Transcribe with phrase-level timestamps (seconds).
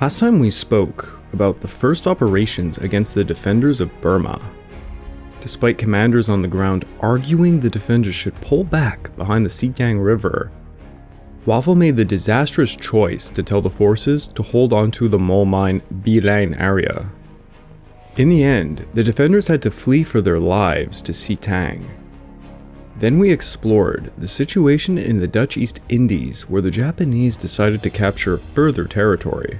[0.00, 4.40] Last time we spoke about the first operations against the defenders of Burma.
[5.40, 10.52] Despite commanders on the ground arguing the defenders should pull back behind the Sittang River,
[11.46, 15.82] Wavell made the disastrous choice to tell the forces to hold onto the mole mine
[15.92, 17.10] Bilin area.
[18.16, 21.84] In the end, the defenders had to flee for their lives to Sittang.
[23.00, 27.90] Then we explored the situation in the Dutch East Indies where the Japanese decided to
[27.90, 29.58] capture further territory.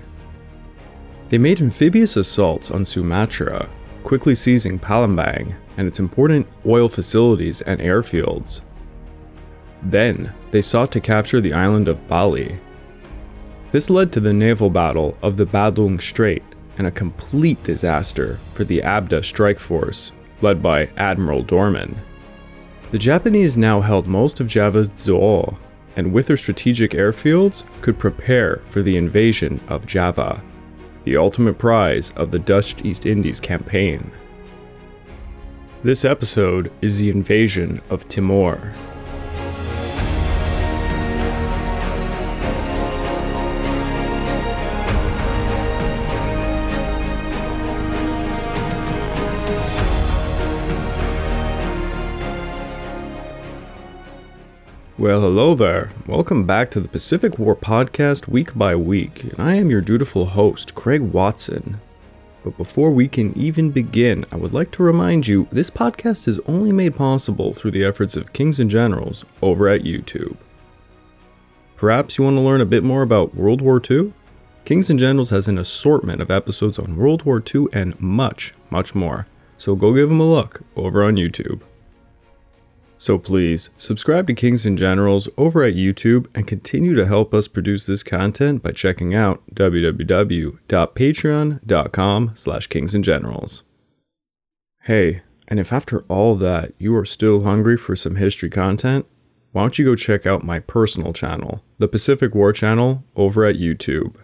[1.28, 3.68] They made amphibious assaults on Sumatra,
[4.02, 8.62] quickly seizing Palembang and its important oil facilities and airfields.
[9.82, 12.58] Then, they sought to capture the island of Bali.
[13.70, 16.42] This led to the naval battle of the Badung Strait
[16.78, 21.98] and a complete disaster for the ABDA strike force, led by Admiral Doorman.
[22.90, 25.58] The Japanese now held most of Java's Zo'o,
[25.96, 30.42] and with their strategic airfields, could prepare for the invasion of Java,
[31.08, 34.10] the ultimate prize of the Dutch East Indies campaign.
[35.82, 38.74] This episode is the invasion of Timor.
[54.98, 55.92] Well, hello there.
[56.08, 60.26] Welcome back to the Pacific War Podcast week by week, and I am your dutiful
[60.26, 61.80] host, Craig Watson.
[62.42, 66.40] But before we can even begin, I would like to remind you this podcast is
[66.48, 70.36] only made possible through the efforts of Kings and Generals over at YouTube.
[71.76, 74.12] Perhaps you want to learn a bit more about World War II?
[74.64, 78.96] Kings and Generals has an assortment of episodes on World War II and much, much
[78.96, 81.60] more, so go give them a look over on YouTube.
[83.00, 87.46] So please, subscribe to Kings and Generals over at YouTube and continue to help us
[87.46, 93.62] produce this content by checking out www.patreon.com slash kingsandgenerals.
[94.82, 99.06] Hey, and if after all that you are still hungry for some history content,
[99.52, 103.54] why don't you go check out my personal channel, the Pacific War Channel, over at
[103.56, 104.16] YouTube.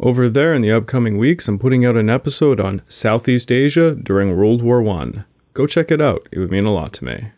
[0.00, 4.34] Over there in the upcoming weeks, I'm putting out an episode on Southeast Asia during
[4.34, 5.24] World War I.
[5.52, 7.32] Go check it out, it would mean a lot to me.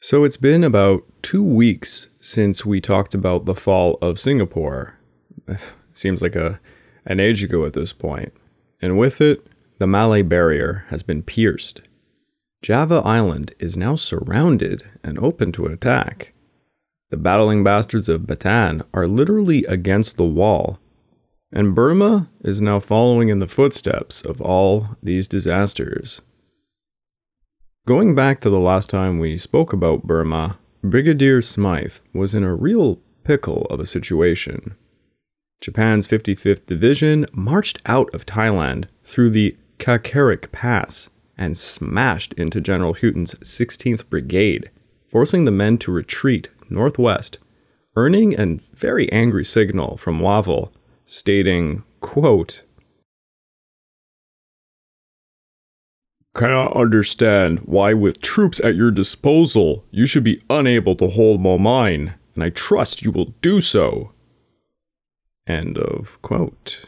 [0.00, 4.96] So it's been about two weeks since we talked about the fall of Singapore.
[5.48, 5.58] It
[5.92, 6.60] seems like a
[7.04, 8.32] an age ago at this point.
[8.80, 9.46] And with it,
[9.78, 11.82] the Malay barrier has been pierced.
[12.62, 16.32] Java Island is now surrounded and open to attack.
[17.10, 20.78] The battling bastards of Bataan are literally against the wall,
[21.50, 26.20] and Burma is now following in the footsteps of all these disasters.
[27.88, 32.54] Going back to the last time we spoke about Burma, Brigadier Smythe was in a
[32.54, 34.76] real pickle of a situation.
[35.62, 42.92] Japan's 55th Division marched out of Thailand through the Kawkareik Pass and smashed into General
[42.92, 44.68] Hutton's 16th Brigade,
[45.08, 47.38] forcing the men to retreat northwest,
[47.96, 50.74] earning a very angry signal from Wavell
[51.06, 52.64] stating, quote,
[56.34, 62.14] cannot understand why, with troops at your disposal, you should be unable to hold Moulmein,
[62.34, 64.12] and I trust you will do so.
[65.46, 66.84] End of quote.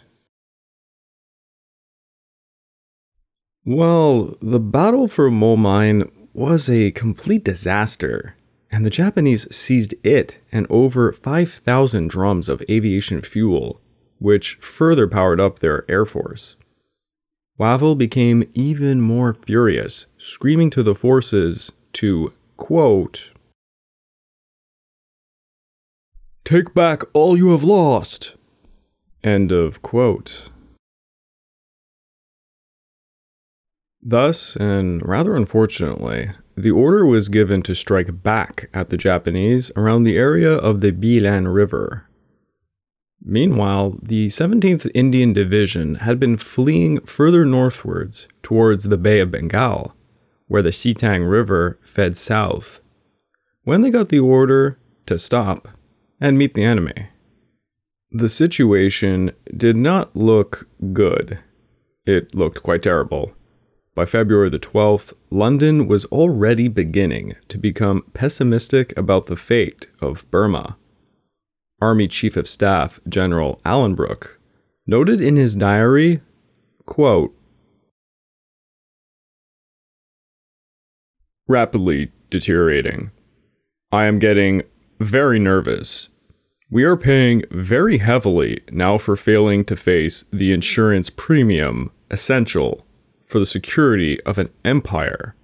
[3.65, 8.37] Well, the battle for Moulmein was a complete disaster,
[8.71, 13.81] and the Japanese seized it and over 5,000 drums of aviation fuel,
[14.19, 16.57] which further powered up their air force.
[17.61, 23.33] Wavell became even more furious, screaming to the forces to, quote,
[26.43, 28.35] Take back all you have lost.
[29.23, 30.49] End of quote.
[34.03, 40.05] Thus, and rather unfortunately, the order was given to strike back at the Japanese around
[40.05, 42.07] the area of the Bilin River,
[43.23, 49.95] Meanwhile, the 17th Indian Division had been fleeing further northwards towards the Bay of Bengal,
[50.47, 52.81] where the Sittang River fed south,
[53.65, 55.69] when they got the order to stop
[56.21, 57.09] and meet the enemy.
[58.11, 61.39] The situation did not look good.
[62.07, 63.33] It looked quite terrible.
[63.95, 70.29] By February the 12th, London was already beginning to become pessimistic about the fate of
[70.31, 70.77] Burma.
[71.81, 74.37] Army Chief of Staff General Alanbrooke,
[74.87, 76.21] noted in his diary,
[76.87, 77.35] quote,
[81.49, 83.11] Rapidly deteriorating.
[83.91, 84.63] I am getting
[85.01, 86.09] very nervous.
[86.71, 92.87] We are paying very heavily now for failing to face the insurance premium essential
[93.27, 95.35] for the security of an empire.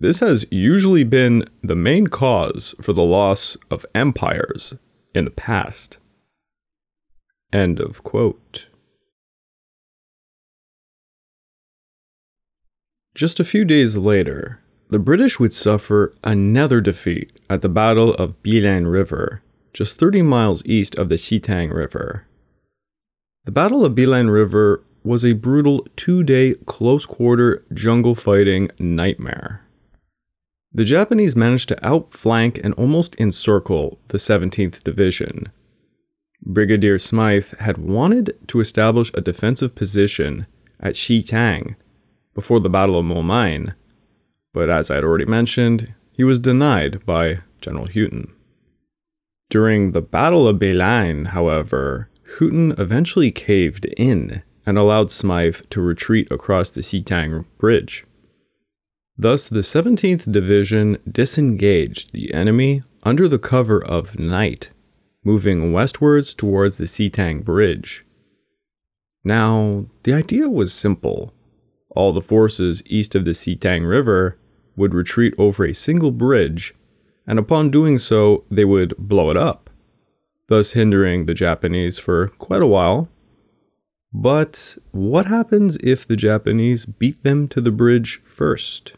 [0.00, 4.74] This has usually been the main cause for the loss of empires
[5.14, 5.98] in the past.
[7.52, 8.68] End of quote.
[13.14, 18.42] Just a few days later, the British would suffer another defeat at the Battle of
[18.42, 19.42] Bilin River,
[19.72, 22.26] just 30 miles east of the Sittang River.
[23.44, 29.62] The Battle of Bilin River was a brutal two day close quarter jungle fighting nightmare.
[30.74, 35.52] The Japanese managed to outflank and almost encircle the 17th Division.
[36.44, 40.46] Brigadier Smythe had wanted to establish a defensive position
[40.80, 41.76] at Sittang
[42.34, 43.74] before the Battle of Moulmein,
[44.54, 48.32] but as I had already mentioned, he was denied by General Hutton.
[49.50, 52.08] During the Battle of Bilin, however,
[52.38, 58.04] Hutton eventually caved in and allowed Smythe to retreat across the Sittang Bridge.
[59.18, 64.70] Thus, the 17th Division disengaged the enemy under the cover of night,
[65.24, 68.04] moving westwards towards the Sittang Bridge.
[69.22, 71.32] Now, the idea was simple.
[71.90, 74.38] All the forces east of the Sittang River
[74.76, 76.74] would retreat over a single bridge,
[77.26, 79.70] and upon doing so, they would blow it up,
[80.48, 83.08] thus hindering the Japanese for quite a while
[84.12, 88.92] but what happens if the Japanese beat them to the bridge first?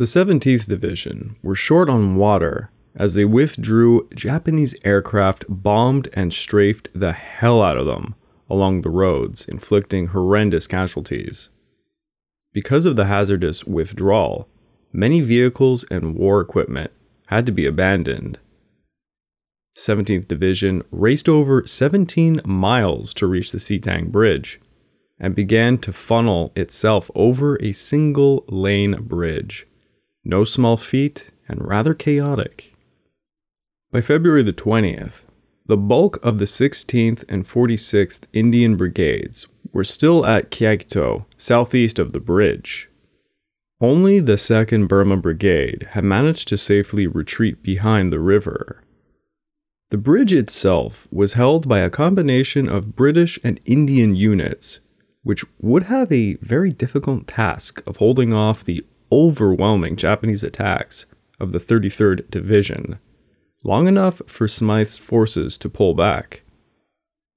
[0.00, 4.08] The 17th Division were short on water as they withdrew.
[4.14, 8.14] Japanese aircraft bombed and strafed the hell out of them
[8.48, 11.50] along the roads, inflicting horrendous casualties.
[12.54, 14.48] Because of the hazardous withdrawal,
[14.90, 16.92] many vehicles and war equipment
[17.26, 18.38] had to be abandoned
[19.76, 24.62] 17th Division raced over 17 miles to reach the Sittang Bridge
[25.18, 29.66] and began to funnel itself over a single lane bridge.
[30.24, 32.74] No small feat and rather chaotic.
[33.90, 35.22] By February the 20th,
[35.66, 42.12] the bulk of the 16th and 46th Indian Brigades were still at Kyaikto, southeast of
[42.12, 42.88] the bridge.
[43.80, 48.82] Only the 2nd Burma Brigade had managed to safely retreat behind the river
[49.90, 54.78] the bridge itself was held by a combination of British and Indian units,
[55.24, 61.06] which would have a very difficult task of holding off the overwhelming Japanese attacks
[61.38, 62.98] of the 33rd Division,
[63.64, 66.42] long enough for Smythe's forces to pull back.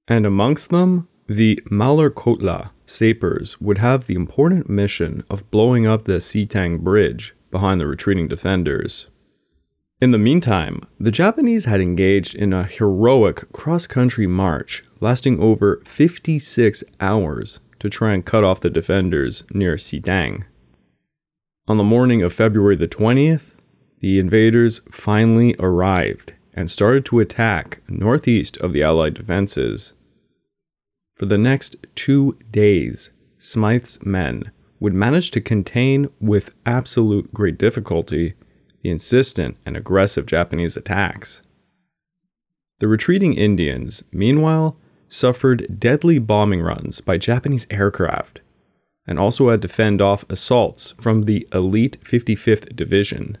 [0.06, 6.20] And amongst them, the Malerkotla Sappers would have the important mission of blowing up the
[6.20, 9.06] Sittang Bridge behind the retreating defenders.
[10.00, 15.82] In the meantime, the Japanese had engaged in a heroic cross country march lasting over
[15.86, 20.44] 56 hours to try and cut off the defenders near Sittang.
[21.66, 23.52] On the morning of February the 20th,
[24.00, 29.94] the invaders finally arrived and started to attack northeast of the Allied defenses.
[31.14, 38.34] For the next two days, Smythe's men would manage to contain with absolute great difficulty
[38.82, 41.40] the insistent and aggressive Japanese attacks.
[42.80, 44.76] The retreating Indians, meanwhile,
[45.08, 48.42] suffered deadly bombing runs by Japanese aircraft
[49.06, 53.38] and also had to fend off assaults from the elite 55th Division.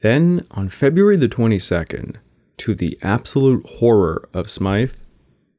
[0.00, 2.16] Then, on February the 22nd,
[2.58, 4.94] to the absolute horror of Smythe,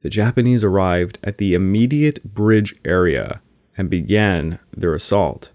[0.01, 3.41] the Japanese arrived at the immediate bridge area
[3.77, 5.51] and began their assault.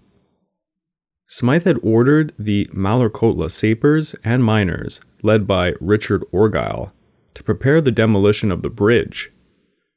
[1.27, 6.91] Smythe had ordered the Malerkotla sapers and miners, led by Richard Orgill,
[7.33, 9.31] to prepare the demolition of the bridge,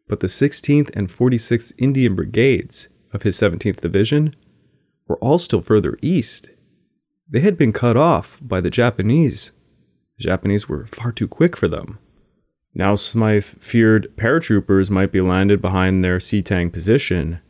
[0.08, 4.34] but the 16th and 46th Indian Brigades of his 17th Division
[5.06, 6.50] were all still further east.
[7.28, 9.52] They had been cut off by the Japanese.
[10.18, 11.98] The Japanese were far too quick for them.
[12.74, 17.40] Now Smythe feared paratroopers might be landed behind their Sittang position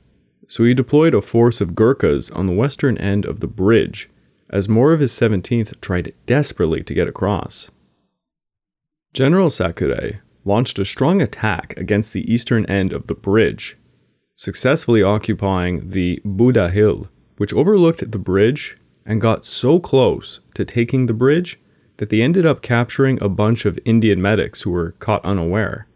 [0.49, 4.09] so he deployed a force of Gurkhas on the western end of the bridge
[4.51, 7.71] as more of his 17th tried desperately to get across.
[9.13, 13.77] General Sakurai launched a strong attack against the eastern end of the bridge,
[14.39, 21.07] successfully occupying the Buddha Hill, which overlooked the bridge and got so close to taking
[21.07, 21.59] the bridge
[21.97, 25.89] that they ended up capturing a bunch of Indian medics who were caught unaware.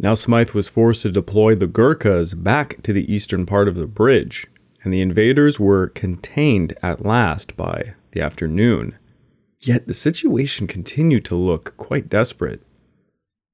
[0.00, 3.86] Now Smythe was forced to deploy the Gurkhas back to the eastern part of the
[3.86, 4.48] bridge,
[4.82, 8.96] and the invaders were contained at last by the afternoon.
[9.60, 12.62] Yet the situation continued to look quite desperate.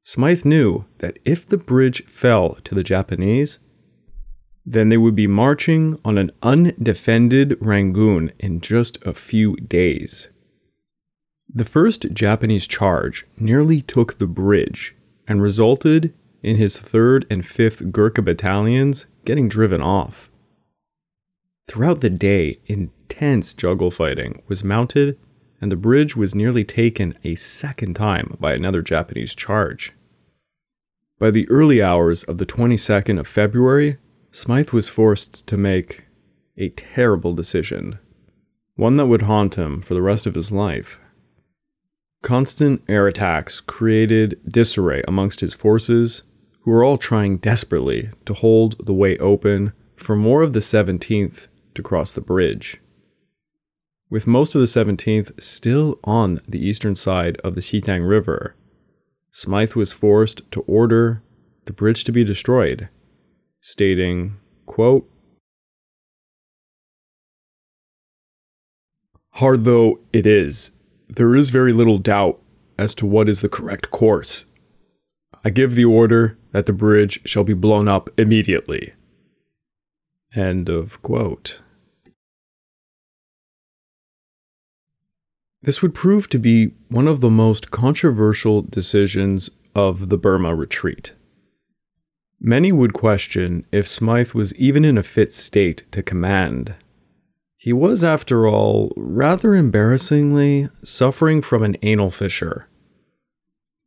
[0.03, 3.59] Smythe knew that if the bridge fell to the Japanese,
[4.67, 10.29] then they would be marching on an undefended Rangoon in just a few days.
[11.53, 14.97] The first Japanese charge nearly took the bridge
[15.29, 20.31] and resulted in his 3rd and 5th Gurkha battalions getting driven off.
[21.69, 25.19] Throughout the day, intense juggle fighting was mounted,
[25.61, 29.93] and the bridge was nearly taken a second time by another Japanese charge.
[31.19, 33.97] By the early hours of the 22nd of February,
[34.35, 36.07] Smythe was forced to make
[36.59, 38.01] a terrible decision,
[38.75, 40.99] one that would haunt him for the rest of his life.
[42.21, 46.25] Constant air attacks created disarray amongst his forces,
[46.63, 51.47] who were all trying desperately to hold the way open for more of the 17th
[51.77, 52.81] to cross the bridge.
[54.11, 58.57] With most of the 17th still on the eastern side of the Sittang River,
[59.31, 61.23] Smythe was forced to order
[61.67, 62.89] the bridge to be destroyed,
[63.65, 65.11] stating, quote,
[69.37, 70.73] Hard though it is,
[71.09, 72.41] there is very little doubt
[72.79, 74.45] as to what is the correct course.
[75.43, 78.93] I give the order that the bridge shall be blown up immediately.
[80.37, 81.63] End of quote.
[85.63, 91.15] This would prove to be one of the most controversial decisions of the Burma retreat.
[92.47, 96.75] Many would question if Smythe was even in a fit state to command.
[97.57, 102.69] He was, after all, rather embarrassingly, suffering from an anal fissure.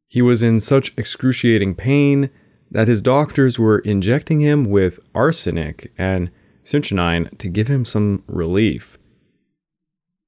[0.08, 2.32] He was in such excruciating pain
[2.72, 6.32] that his doctors were injecting him with arsenic and
[6.64, 8.98] strychnine to give him some relief.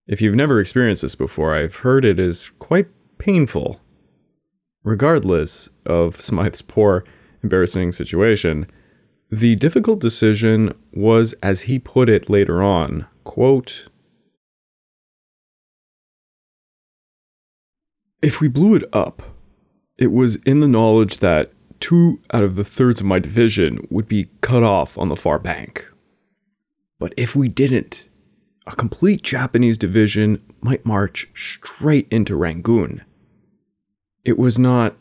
[0.06, 3.82] If you've never experienced this before, I've heard it is quite painful.
[4.84, 7.04] Regardless of Smythe's poor,
[7.44, 8.68] embarrassing situation,
[9.32, 13.88] the difficult decision was, as he put it later on, quote,
[18.22, 19.22] If we blew it up,
[19.98, 24.08] it was in the knowledge that two out of the thirds of my division would
[24.08, 25.88] be cut off on the far bank.
[26.98, 28.10] But if we didn't,
[28.68, 33.04] a complete Japanese division might march straight into Rangoon.
[34.26, 34.96] It was not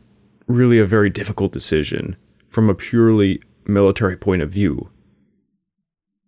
[0.47, 2.17] really a very difficult decision
[2.49, 4.91] from a purely military point of view.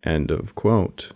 [0.03, 1.13] End of quote.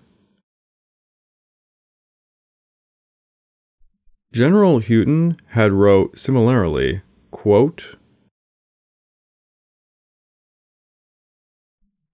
[4.33, 7.97] General Hutton had wrote similarly, quote,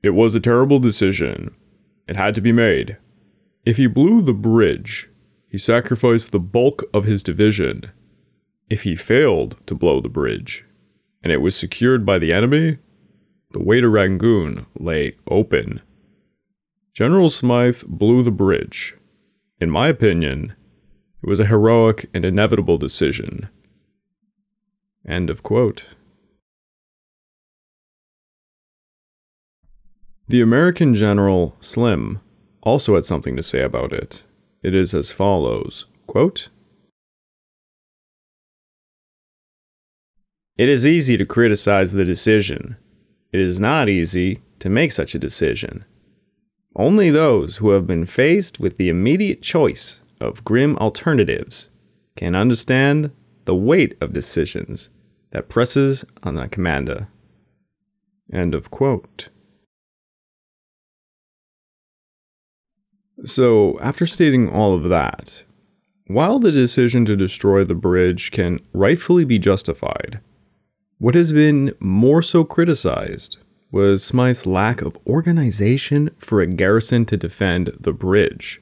[0.02, 1.54] It was a terrible decision.
[2.08, 2.96] It had to be made.
[3.64, 5.08] If he blew the bridge,
[5.48, 7.90] he sacrificed the bulk of his division.
[8.68, 10.64] If he failed to blow the bridge,
[11.22, 12.78] and it was secured by the enemy,
[13.52, 15.80] the way to Rangoon lay open.
[16.94, 18.96] General Smythe blew the bridge.
[19.60, 20.54] In my opinion,
[21.22, 23.48] it was a heroic and inevitable decision.
[25.06, 25.86] End of quote.
[30.28, 32.20] The American general Slim
[32.62, 34.22] also had something to say about it.
[34.62, 36.50] It is as follows quote,
[40.60, 42.76] It is easy to criticize the decision.
[43.32, 45.86] It is not easy to make such a decision.
[46.76, 51.70] Only those who have been faced with the immediate choice of grim alternatives
[52.14, 53.10] can understand
[53.46, 54.90] the weight of decisions
[55.30, 57.08] that presses on the commander.
[58.30, 59.30] End of quote.
[63.24, 65.42] So, after stating all of that,
[66.06, 70.20] while the decision to destroy the bridge can rightfully be justified,
[71.00, 73.38] what has been more so criticized
[73.72, 78.60] was Smythe's lack of organization for a garrison to defend the bridge.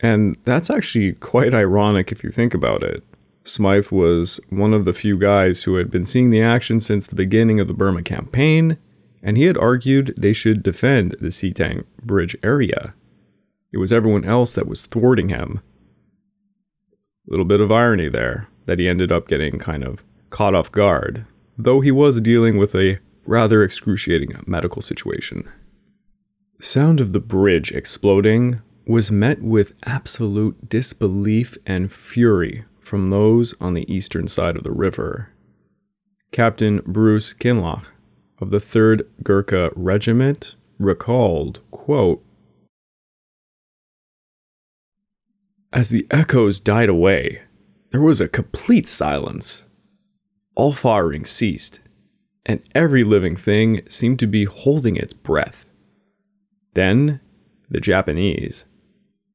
[0.00, 3.04] And that's actually quite ironic if you think about it.
[3.44, 7.14] Smythe was one of the few guys who had been seeing the action since the
[7.14, 8.78] beginning of the Burma campaign,
[9.22, 12.94] and he had argued they should defend the Sittang Bridge area.
[13.70, 15.60] It was everyone else that was thwarting him.
[17.26, 20.72] A little bit of irony there, that he ended up getting kind of caught off
[20.72, 25.48] guard, though he was dealing with a rather excruciating medical situation.
[26.58, 33.54] The sound of the bridge exploding was met with absolute disbelief and fury from those
[33.60, 35.30] on the eastern side of the river.
[36.32, 37.84] Captain Bruce Kinloch
[38.40, 42.24] of the 3rd Gurkha Regiment recalled, quote,
[45.72, 47.42] As the echoes died away,
[47.90, 49.64] there was a complete silence.
[50.58, 51.78] All firing ceased,
[52.44, 55.70] and every living thing seemed to be holding its breath.
[56.74, 57.20] Then
[57.70, 58.64] the Japanese,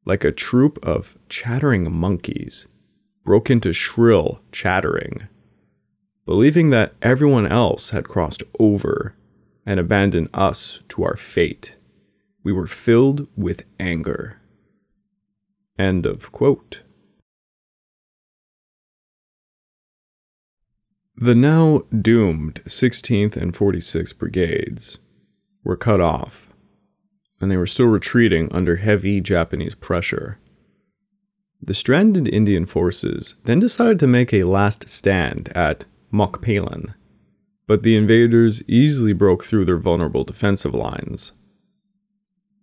[0.05, 2.67] like a troop of chattering monkeys,
[3.23, 5.29] broke into shrill chattering.
[6.25, 9.15] Believing that everyone else had crossed over
[9.65, 11.77] and abandoned us to our fate,
[12.43, 14.41] we were filled with anger.
[15.79, 16.81] End of quote.
[21.15, 24.99] The now doomed 16th and 46th Brigades
[25.63, 26.49] were cut off,
[27.39, 30.39] and they were still retreating under heavy Japanese pressure.
[31.61, 36.95] The stranded Indian forces then decided to make a last stand at Mokpalin,
[37.67, 41.31] but the invaders easily broke through their vulnerable defensive lines.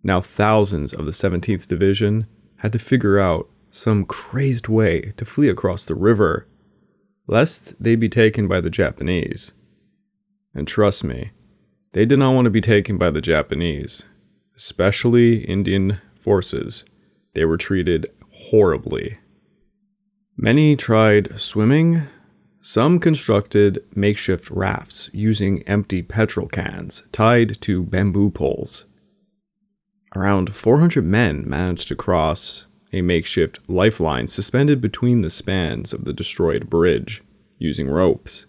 [0.02, 2.26] Now, thousands of the 17th Division
[2.56, 6.46] had to figure out some crazed way to flee across the river,
[7.26, 9.52] lest they be taken by the Japanese.
[10.54, 11.30] And trust me,
[11.92, 14.04] they did not want to be taken by the Japanese,
[14.56, 16.84] especially Indian forces.
[17.34, 19.18] They were treated horribly.
[20.36, 22.04] Many tried swimming,
[22.60, 28.84] some constructed makeshift rafts using empty petrol cans tied to bamboo poles.
[30.14, 36.12] Around 400 men managed to cross a makeshift lifeline suspended between the spans of the
[36.12, 37.22] destroyed bridge
[37.58, 38.46] using ropes.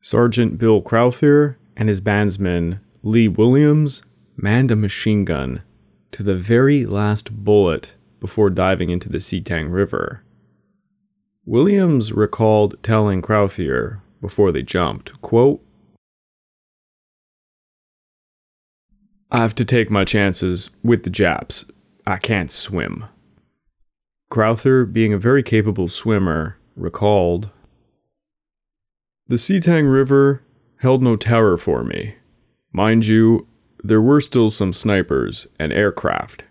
[0.00, 4.02] Sergeant Bill Crowther and his bandsman Lee Williams
[4.36, 5.62] manned a machine gun
[6.12, 10.22] to the very last bullet before diving into the Sittang River.
[11.44, 15.64] Williams recalled telling Crowther before they jumped, quote,
[19.30, 21.64] I have to take my chances with the Japs.
[22.06, 23.06] I can't swim.
[24.30, 27.50] Crowther, being a very capable swimmer, recalled
[29.28, 30.42] The Sittang River
[30.78, 32.14] held no terror for me.
[32.72, 33.46] Mind you,
[33.82, 36.44] there were still some snipers and aircraft.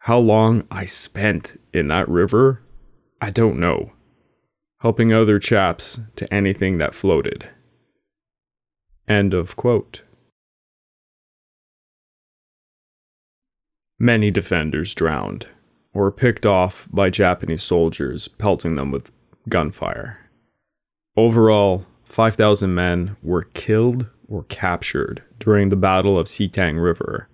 [0.00, 2.62] How long I spent in that river,
[3.20, 3.92] I don't know.
[4.80, 7.48] Helping other chaps to anything that floated.
[9.08, 10.02] End of quote.
[14.00, 15.48] Many defenders drowned,
[15.92, 19.10] or picked off by Japanese soldiers pelting them with
[19.48, 20.30] gunfire.
[21.16, 27.28] Overall, 5,000 men were killed or captured during the Battle of Sittang River.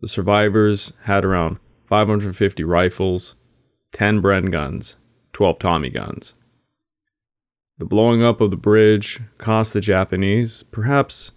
[0.00, 3.34] The survivors had around 550 rifles,
[3.92, 4.96] 10 Bren guns,
[5.32, 6.34] 12 Tommy guns.
[7.78, 11.32] The blowing up of the bridge cost the Japanese perhaps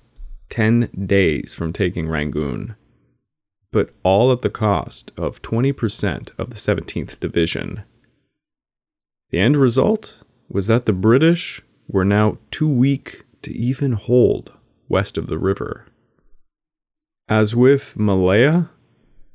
[0.50, 2.76] 10 days from taking Rangoon
[3.72, 7.84] but all at the cost of 20% of the 17th Division.
[9.30, 14.54] The end result was that the British were now too weak to even hold
[14.88, 15.86] west of the river.
[17.28, 18.70] As with Malaya,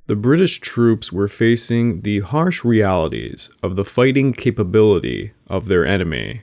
[0.07, 6.42] the British troops were facing the harsh realities of the fighting capability of their enemy.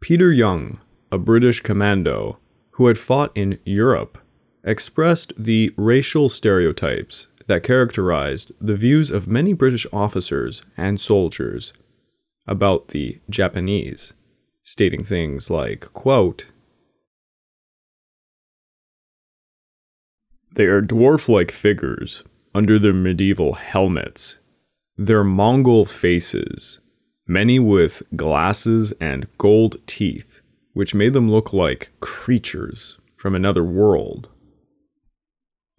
[0.00, 2.38] Peter Young, a British commando
[2.72, 4.18] who had fought in Europe
[4.64, 11.72] expressed the racial stereotypes that characterized the views of many British officers and soldiers
[12.46, 14.12] about the Japanese,
[14.62, 16.46] stating things like, quote,
[20.54, 22.22] They are dwarf like figures
[22.54, 24.38] under their medieval helmets,
[24.96, 26.78] their Mongol faces,
[27.26, 30.40] many with glasses and gold teeth,
[30.72, 34.28] which made them look like creatures from another world.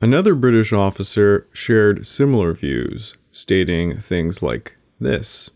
[0.02, 5.50] Another British officer shared similar views, stating things like this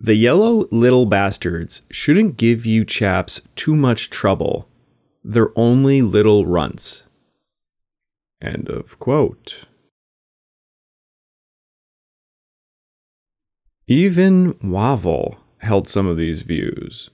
[0.00, 4.68] The yellow little bastards shouldn't give you chaps too much trouble.
[5.22, 7.04] They're only little runts.
[8.40, 9.66] End of quote.
[13.86, 17.10] Even Wavell held some of these views,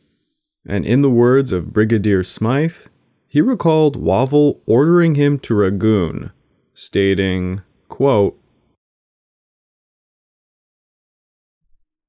[0.67, 2.87] and in the words of Brigadier Smythe,
[3.29, 6.33] he recalled Wavell ordering him to Rangoon,
[6.75, 8.41] stating, quote,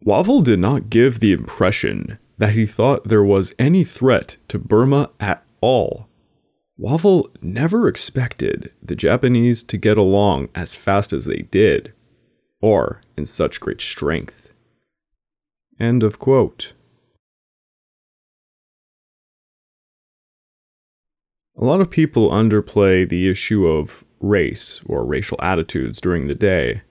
[0.02, 5.10] Wavell did not give the impression that he thought there was any threat to Burma
[5.20, 6.08] at all.
[6.78, 11.94] Wavell never expected the Japanese to get along as fast as they did,
[12.62, 14.54] or in such great strength.
[15.78, 16.74] End of quote.
[21.62, 26.84] A lot of people underplay the issue of race or racial attitudes during the day,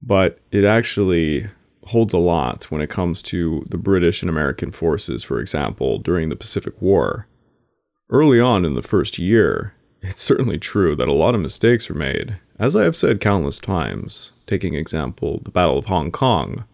[0.00, 1.48] but it actually
[1.86, 6.28] holds a lot when it comes to the British and American forces, for example, during
[6.28, 7.26] the Pacific War.
[8.08, 11.96] Early on in the first year, it's certainly true that a lot of mistakes were
[11.96, 16.66] made, as I have said countless times, taking example the Battle of Hong Kong,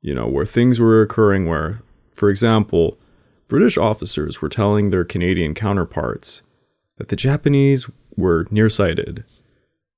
[0.00, 1.82] you know, where things were occurring where,
[2.14, 2.96] for example,
[3.46, 6.40] British officers were telling their Canadian counterparts
[6.98, 9.24] that the Japanese were nearsighted.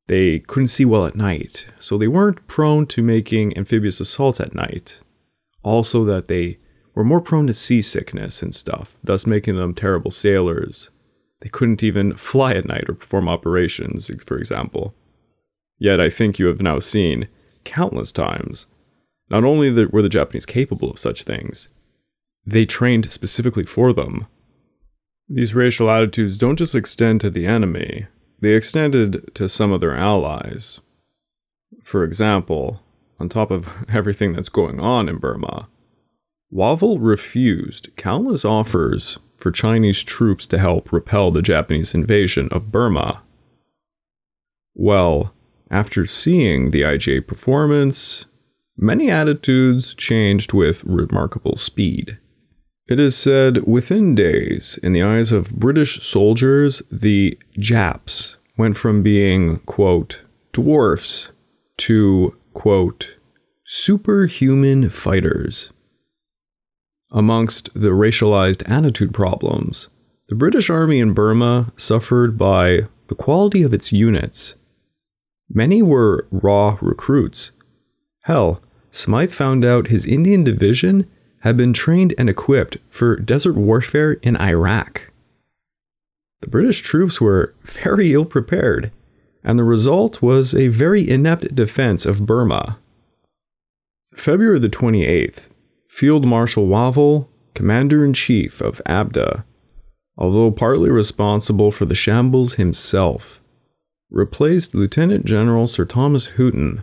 [0.08, 4.54] They couldn't see well at night, so they weren't prone to making amphibious assaults at
[4.54, 5.00] night.
[5.62, 6.58] Also, that they
[6.94, 10.90] were more prone to seasickness and stuff, thus making them terrible sailors.
[11.40, 14.94] They couldn't even fly at night or perform operations, for example.
[15.78, 17.28] Yet I think you have now seen,
[17.64, 18.66] countless times,
[19.30, 21.68] not only were the Japanese capable of such things,
[22.44, 24.26] they trained specifically for them.
[25.28, 28.06] These racial attitudes don't just extend to the enemy,
[28.40, 30.80] they extended to some of their allies.
[31.82, 32.80] For example,
[33.20, 35.68] on top of everything that's going on in Burma,
[36.50, 43.22] Wavell refused countless offers for Chinese troops to help repel the Japanese invasion of Burma.
[44.74, 45.34] Well,
[45.70, 48.26] after seeing the IJA performance,
[48.76, 52.18] many attitudes changed with remarkable speed.
[52.88, 59.02] It is said within days, in the eyes of British soldiers, the Japs went from
[59.02, 60.22] being, quote,
[60.52, 61.28] dwarfs
[61.76, 63.16] to, quote,
[63.66, 65.70] superhuman fighters.
[67.12, 69.88] Amongst the racialized attitude problems,
[70.28, 74.54] the British Army in Burma suffered by the quality of its units.
[75.50, 77.52] Many were raw recruits.
[78.22, 81.06] Hell, Smythe found out his Indian division
[81.40, 85.12] had been trained and equipped for desert warfare in Iraq.
[86.40, 88.92] The British troops were very ill prepared,
[89.42, 92.78] and the result was a very inept defense of Burma.
[94.14, 95.48] February the 28th,
[95.88, 99.44] Field Marshal Wavell, Commander in Chief of ABDA,
[100.16, 103.40] although partly responsible for the shambles himself,
[104.10, 106.82] replaced Lieutenant General Sir Thomas Hutton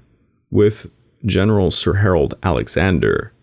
[0.49, 0.91] with
[1.25, 3.33] General Sir Harold Alexander.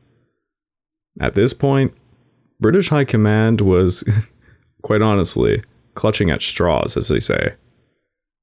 [1.20, 1.94] At this point,
[2.60, 4.04] British High Command was,
[4.82, 5.62] quite honestly,
[5.94, 7.54] clutching at straws, as they say.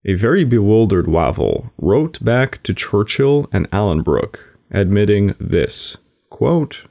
[0.05, 4.39] A very bewildered Wavell wrote back to Churchill and Alanbrooke,
[4.71, 5.97] admitting this
[6.29, 6.85] quote,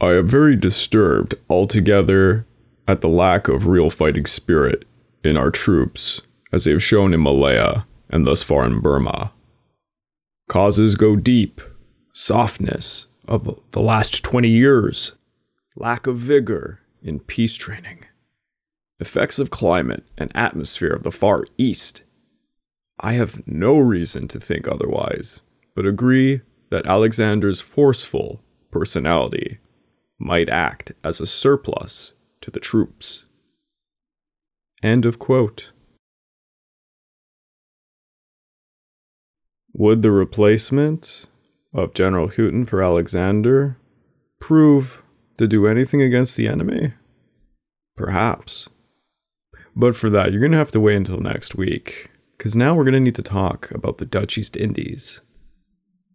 [0.00, 2.46] I am very disturbed altogether
[2.88, 4.86] at the lack of real fighting spirit
[5.22, 9.32] in our troops, as they have shown in Malaya and thus far in Burma.
[10.50, 11.60] Causes go deep
[12.12, 15.12] softness of the last 20 years,
[15.76, 18.04] lack of vigor in peace training,
[18.98, 22.02] effects of climate and atmosphere of the Far East.
[22.98, 25.40] I have no reason to think otherwise,
[25.76, 29.60] but agree that Alexander's forceful personality
[30.18, 33.24] might act as a surplus to the troops.
[34.82, 35.70] End of quote.
[39.72, 41.26] Would the replacement
[41.72, 43.76] of General Hutton for Alexander
[44.40, 45.02] prove
[45.38, 46.94] to do anything against the enemy?
[47.96, 48.68] Perhaps.
[49.76, 52.84] But for that, you're going to have to wait until next week, because now we're
[52.84, 55.20] going to need to talk about the Dutch East Indies.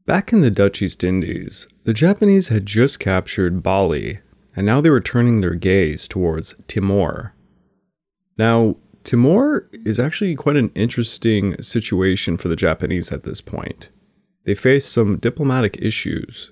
[0.06, 4.20] Back in the Dutch East Indies, the Japanese had just captured Bali,
[4.56, 7.34] and now they were turning their gaze towards Timor.
[8.38, 13.90] Now, Timor is actually quite an interesting situation for the Japanese at this point.
[14.46, 16.50] They face some diplomatic issues.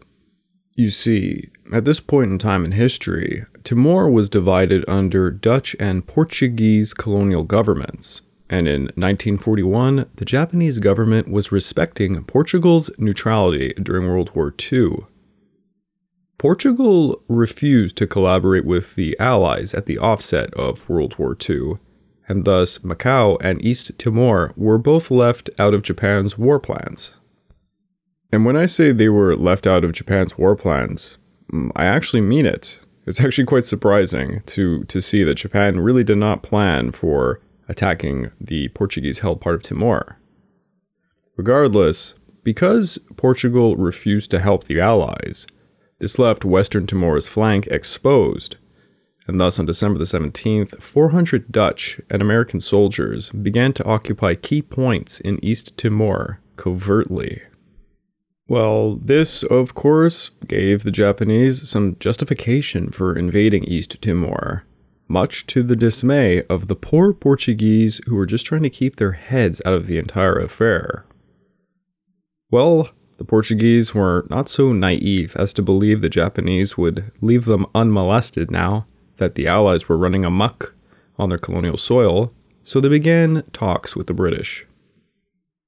[0.75, 6.05] You see, at this point in time in history, Timor was divided under Dutch and
[6.05, 14.31] Portuguese colonial governments, and in 1941, the Japanese government was respecting Portugal's neutrality during World
[14.35, 15.05] War II.
[16.37, 21.77] Portugal refused to collaborate with the Allies at the offset of World War II,
[22.27, 27.13] and thus Macau and East Timor were both left out of Japan's war plans.
[28.31, 31.17] And when I say they were left out of Japan's war plans,
[31.51, 32.79] mm, I actually mean it.
[33.05, 38.31] It's actually quite surprising to, to see that Japan really did not plan for attacking
[38.39, 40.17] the Portuguese held part of Timor.
[41.35, 45.47] Regardless, because Portugal refused to help the Allies,
[45.99, 48.57] this left Western Timor's flank exposed,
[49.27, 54.61] and thus on December the 17th, 400 Dutch and American soldiers began to occupy key
[54.61, 57.41] points in East Timor covertly.
[58.47, 64.65] Well, this, of course, gave the Japanese some justification for invading East Timor,
[65.07, 69.13] much to the dismay of the poor Portuguese who were just trying to keep their
[69.13, 71.05] heads out of the entire affair.
[72.51, 77.65] Well, the Portuguese were not so naive as to believe the Japanese would leave them
[77.73, 78.85] unmolested now
[79.17, 80.73] that the Allies were running amuck
[81.17, 84.65] on their colonial soil, so they began talks with the British.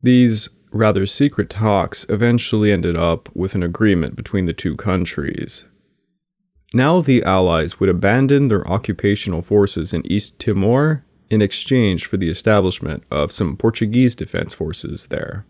[0.02, 5.66] These rather secret talks eventually ended up with an agreement between the two countries.
[6.74, 12.30] Now the Allies would abandon their occupational forces in East Timor in exchange for the
[12.30, 15.46] establishment of some Portuguese defense forces there.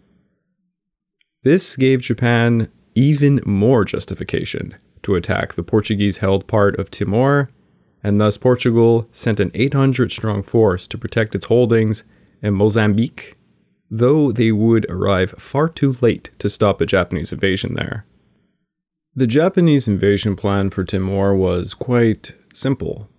[1.44, 7.50] This gave Japan even more justification to attack the Portuguese held part of Timor,
[8.06, 12.04] and thus Portugal sent an 800 strong force to protect its holdings
[12.40, 13.36] in Mozambique,
[13.90, 18.06] though they would arrive far too late to stop a Japanese invasion there.
[19.16, 23.10] The Japanese invasion plan for Timor was quite simple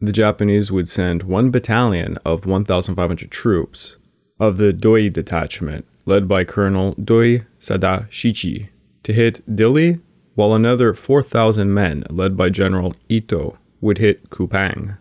[0.00, 3.96] the Japanese would send one battalion of 1,500 troops
[4.38, 8.70] of the Doi detachment, led by Colonel Doi Sadashichi,
[9.02, 10.00] to hit Dili,
[10.34, 14.98] while another 4,000 men, led by General Ito, would hit Kupang.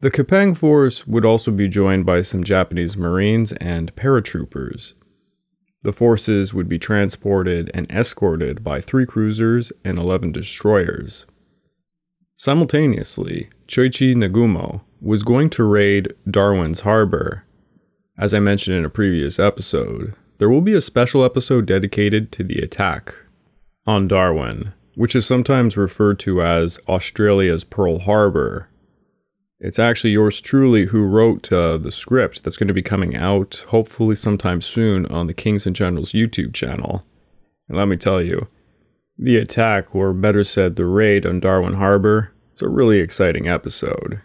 [0.00, 4.94] The Kupang force would also be joined by some Japanese Marines and paratroopers.
[5.82, 11.26] The forces would be transported and escorted by three cruisers and 11 destroyers.
[12.36, 17.44] Simultaneously, Chuichi Nagumo was going to raid Darwin's harbor.
[18.18, 22.42] As I mentioned in a previous episode, there will be a special episode dedicated to
[22.42, 23.14] the attack
[23.86, 28.68] on Darwin, which is sometimes referred to as Australia's Pearl Harbor.
[29.58, 33.64] It's actually yours truly who wrote uh, the script that's going to be coming out
[33.68, 37.02] hopefully sometime soon on the Kings and Generals YouTube channel.
[37.66, 38.48] And let me tell you,
[39.16, 44.20] the attack, or better said, the raid on Darwin Harbor, it's a really exciting episode.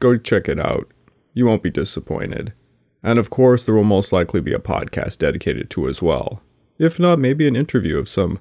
[0.00, 0.90] Go check it out.
[1.34, 2.54] You won't be disappointed.
[3.02, 6.40] And of course, there will most likely be a podcast dedicated to as well.
[6.78, 8.40] If not, maybe an interview of some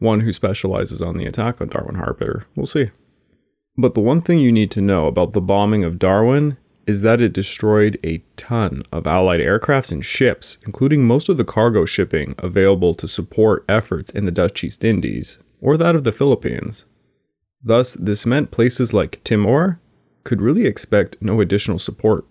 [0.00, 2.46] one who specializes on the attack on Darwin Harbor.
[2.56, 2.90] We'll see.
[3.76, 7.20] But the one thing you need to know about the bombing of Darwin is that
[7.20, 12.34] it destroyed a ton of Allied aircrafts and ships, including most of the cargo shipping
[12.38, 16.86] available to support efforts in the Dutch East Indies, or that of the Philippines.
[17.62, 19.78] Thus, this meant places like Timor
[20.24, 22.24] could really expect no additional support.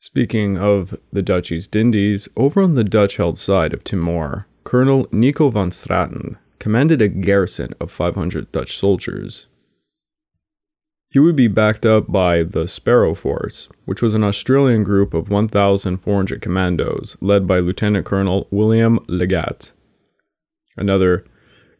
[0.00, 5.08] Speaking of the Dutch East Indies, over on the Dutch held side of Timor, Colonel
[5.10, 9.46] Nico van Straten commanded a garrison of 500 Dutch soldiers.
[11.10, 15.30] He would be backed up by the Sparrow Force, which was an Australian group of
[15.30, 19.72] 1,400 commandos led by Lieutenant Colonel William Leggatt.
[20.76, 21.24] Another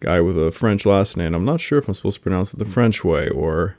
[0.01, 1.35] guy with a French last name.
[1.35, 3.77] I'm not sure if I'm supposed to pronounce it the French way or,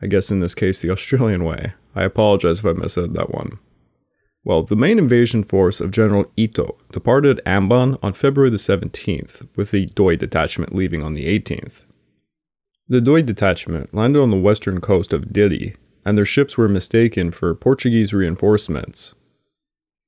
[0.00, 1.74] I guess in this case, the Australian way.
[1.94, 3.58] I apologize if I missaid that one.
[4.46, 9.72] Well, the main invasion force of General Ito departed Ambon on February the 17th, with
[9.72, 11.82] the Doi detachment leaving on the 18th.
[12.86, 17.32] The Doi detachment landed on the western coast of Dili, and their ships were mistaken
[17.32, 19.16] for Portuguese reinforcements.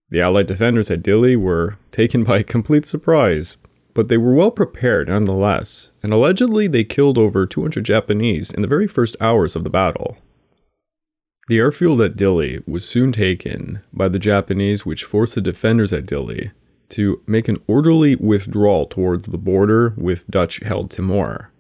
[0.09, 3.57] The Allied defenders at Dili were taken by complete surprise,
[3.92, 8.68] but they were well prepared nonetheless, and allegedly they killed over 200 Japanese in the
[8.68, 10.16] very first hours of the battle.
[11.49, 16.05] The airfield at Dili was soon taken by the Japanese, which forced the defenders at
[16.05, 16.51] Dili
[16.91, 21.51] to make an orderly withdrawal towards the border with Dutch held Timor.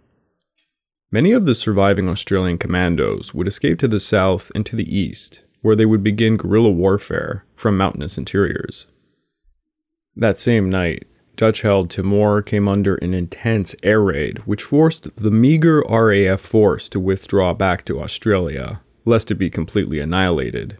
[1.10, 5.42] Many of the surviving Australian commandos would escape to the south and to the east,
[5.62, 8.86] where they would begin guerrilla warfare from mountainous interiors.
[10.14, 15.30] That same night, Dutch held Timor came under an intense air raid, which forced the
[15.30, 20.78] meager RAF force to withdraw back to Australia, lest it be completely annihilated.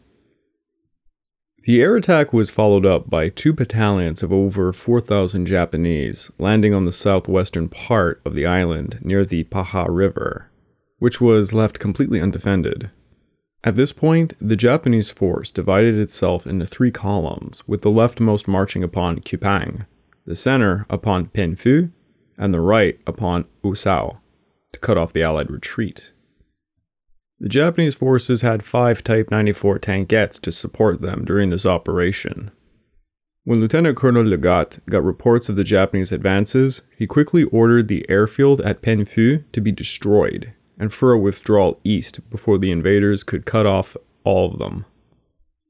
[1.64, 6.84] The air attack was followed up by two battalions of over 4,000 Japanese landing on
[6.84, 10.50] the southwestern part of the island near the Paha River,
[10.98, 12.90] which was left completely undefended.
[13.64, 18.84] At this point, the Japanese force divided itself into three columns, with the leftmost marching
[18.84, 19.86] upon Kupang,
[20.24, 21.90] the center upon Penfui,
[22.38, 24.20] and the right upon Usao,
[24.72, 26.12] to cut off the Allied retreat.
[27.40, 32.50] The Japanese forces had five Type 94 tankettes to support them during this operation.
[33.44, 38.60] When Lieutenant Colonel Leggatt got reports of the Japanese advances, he quickly ordered the airfield
[38.62, 43.66] at Penfui to be destroyed and for a withdrawal east before the invaders could cut
[43.66, 44.84] off all of them.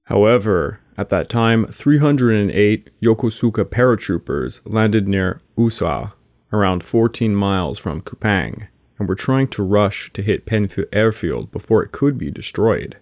[0.04, 6.12] However, at that time, 308 Yokosuka paratroopers landed near Usa,
[6.52, 11.82] around 14 miles from Kupang, and were trying to rush to hit Penfui airfield before
[11.82, 12.96] it could be destroyed.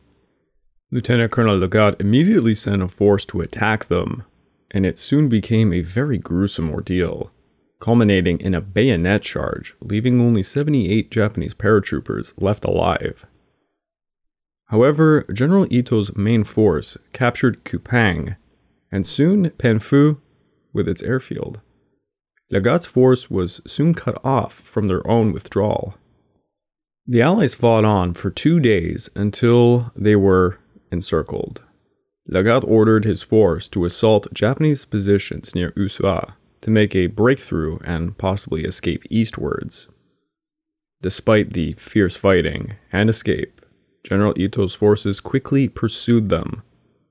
[0.92, 4.22] Lieutenant Colonel Leggatt immediately sent a force to attack them,
[4.70, 7.30] and it soon became a very gruesome ordeal,
[7.80, 13.26] culminating in a bayonet charge, leaving only 78 Japanese paratroopers left alive.
[14.66, 18.36] However, General Ito's main force captured Kupang,
[18.90, 20.18] and soon Penfui
[20.72, 21.60] with its airfield.
[22.52, 25.94] Leggatt's force was soon cut off from their own withdrawal.
[27.06, 30.58] The Allies fought on for two days until they were
[30.90, 31.62] encircled.
[32.28, 38.16] Leggatt ordered his force to assault Japanese positions near Usau to make a breakthrough and
[38.18, 39.88] possibly escape eastwards.
[41.02, 43.60] Despite the fierce fighting and escape,
[44.02, 46.62] General Ito's forces quickly pursued them,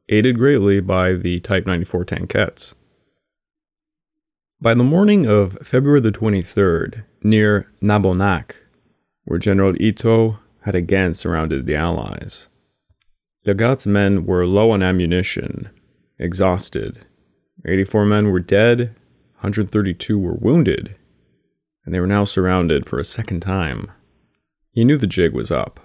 [0.10, 2.74] aided greatly by the Type 94 tankettes.
[4.66, 8.56] By the morning of February the 23rd, near Nabonak,
[9.26, 12.48] where General Ito had again surrounded the Allies,
[13.46, 15.70] Leggatt's men were low on ammunition,
[16.18, 17.06] exhausted.
[17.64, 18.96] 84 men were dead,
[19.36, 20.96] 132 were wounded,
[21.86, 23.92] and they were now surrounded for a second time.
[24.72, 25.80] He knew the jig was up.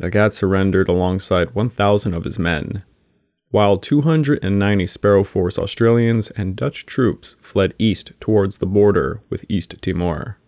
[0.00, 2.82] Leggatt surrendered alongside 1,000 of his men,
[3.50, 9.74] while 290 Sparrow Force Australians and Dutch troops fled east towards the border with East
[9.80, 10.38] Timor.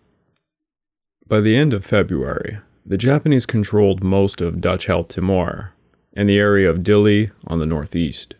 [1.27, 5.73] By the end of February, the Japanese controlled most of Dutch held Timor,
[6.13, 8.35] and the area of Dili on the northeast.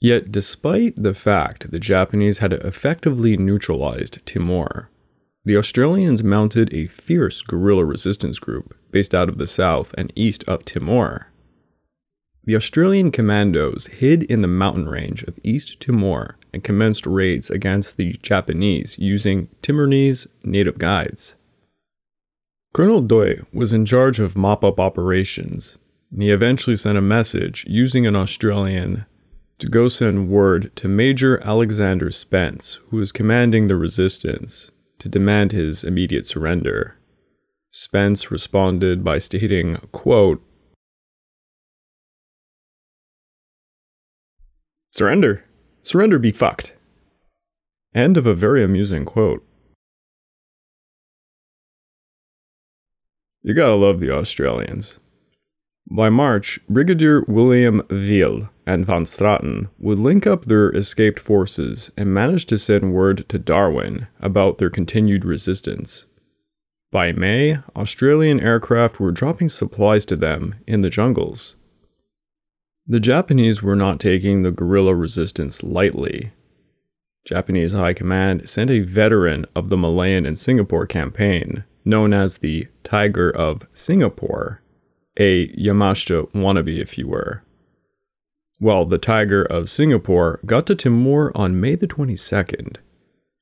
[0.00, 4.90] Yet, despite the fact the Japanese had effectively neutralized Timor,
[5.44, 10.44] the Australians mounted a fierce guerrilla resistance group based out of the south and east
[10.48, 11.31] of Timor.
[12.44, 17.96] The Australian commandos hid in the mountain range of East Timor and commenced raids against
[17.96, 21.36] the Japanese using Timorese native guides.
[22.72, 25.78] Colonel Doi was in charge of mop up operations
[26.10, 29.06] and he eventually sent a message using an Australian
[29.58, 35.52] to go send word to Major Alexander Spence, who was commanding the resistance, to demand
[35.52, 36.96] his immediate surrender.
[37.70, 40.42] Spence responded by stating, quote,
[44.92, 45.42] Surrender.
[45.82, 46.76] Surrender be fucked.
[47.94, 49.42] End of a very amusing quote.
[53.42, 54.98] You gotta love the Australians.
[55.90, 62.12] By March, Brigadier William Veale and Van Straten would link up their escaped forces and
[62.12, 66.04] manage to send word to Darwin about their continued resistance.
[66.90, 71.56] By May, Australian aircraft were dropping supplies to them in the jungles.
[72.86, 76.32] The Japanese were not taking the guerrilla resistance lightly.
[77.24, 82.66] Japanese High Command sent a veteran of the Malayan and Singapore campaign, known as the
[82.82, 84.62] Tiger of Singapore,
[85.16, 87.44] a Yamashita wannabe, if you were.
[88.60, 92.78] Well, the Tiger of Singapore got to Timor on May the 22nd,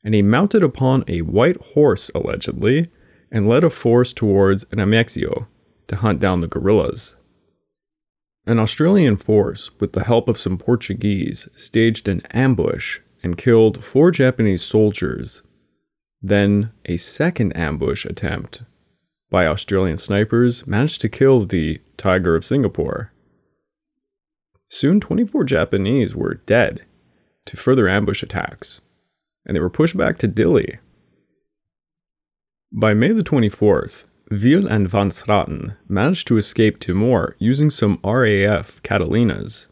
[0.05, 2.91] and he mounted upon a white horse, allegedly,
[3.31, 5.47] and led a force towards Namexico
[5.89, 7.15] to hunt down the guerrillas.
[8.47, 14.11] An Australian force, with the help of some Portuguese, staged an ambush and killed four
[14.11, 15.43] Japanese soldiers.
[16.23, 18.63] Then, a second ambush attempt
[19.31, 23.13] by Australian snipers managed to kill the Tiger of Singapore.
[24.69, 26.85] Soon, 24 Japanese were dead
[27.47, 28.81] to further ambush attacks,
[29.45, 30.79] and they were pushed back to Dili.
[32.73, 38.81] By May the 24th, Veale and van Straten managed to escape Timor using some RAF
[38.85, 39.67] Catalinas.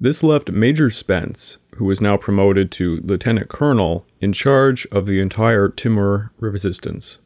[0.00, 5.20] This left Major Spence, who was now promoted to Lieutenant Colonel, in charge of the
[5.20, 7.18] entire Timor resistance.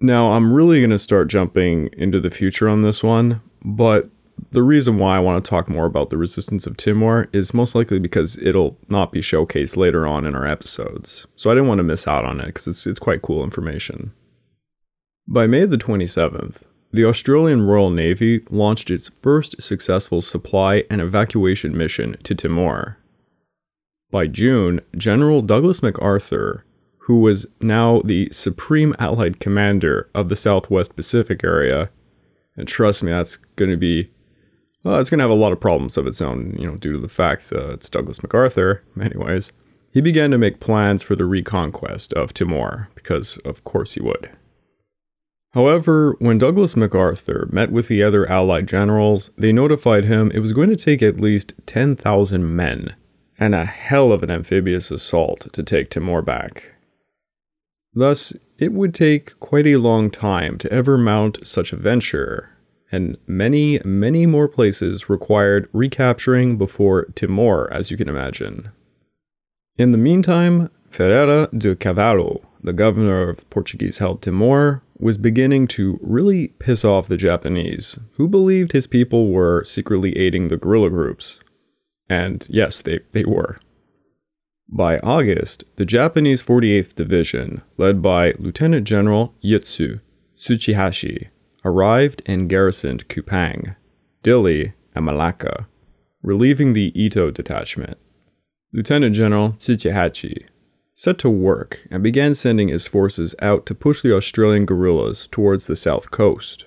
[0.00, 4.08] Now, I'm really going to start jumping into the future on this one, but
[4.50, 7.76] the reason why I want to talk more about the resistance of Timor is most
[7.76, 11.28] likely because it'll not be showcased later on in our episodes.
[11.36, 14.12] So I didn't want to miss out on it because it's, it's quite cool information.
[15.26, 16.62] By May the 27th,
[16.92, 22.98] the Australian Royal Navy launched its first successful supply and evacuation mission to Timor.
[24.10, 26.64] By June, General Douglas MacArthur
[27.04, 31.90] who was now the Supreme Allied Commander of the Southwest Pacific area.
[32.56, 34.10] And trust me, that's going to be,
[34.82, 36.92] well, it's going to have a lot of problems of its own, you know, due
[36.92, 38.82] to the fact uh, it's Douglas MacArthur.
[38.98, 39.52] Anyways,
[39.92, 44.30] he began to make plans for the reconquest of Timor, because of course he would.
[45.54, 50.52] However, when Douglas MacArthur met with the other Allied generals, they notified him it was
[50.52, 52.96] going to take at least 10,000 men
[53.38, 56.74] and a hell of an amphibious assault to take Timor back.
[57.92, 62.50] Thus, it would take quite a long time to ever mount such a venture,
[62.90, 68.70] and many, many more places required recapturing before Timor, as you can imagine.
[69.76, 75.98] In the meantime, Ferreira de Carvalho, the governor of Portuguese held Timor, was beginning to
[76.02, 81.40] really piss off the Japanese, who believed his people were secretly aiding the guerrilla groups.
[82.08, 83.58] And yes, they, they were.
[84.68, 90.00] By August, the Japanese 48th Division, led by Lieutenant General Yuitsu
[90.38, 91.28] Tsuchihashi,
[91.64, 93.76] arrived and garrisoned Kupang,
[94.22, 95.66] Dili, and Malacca,
[96.22, 97.98] relieving the Ito detachment.
[98.72, 100.46] Lieutenant General Tsuchihashi
[100.94, 105.66] set to work and began sending his forces out to push the Australian guerrillas towards
[105.66, 106.66] the south coast.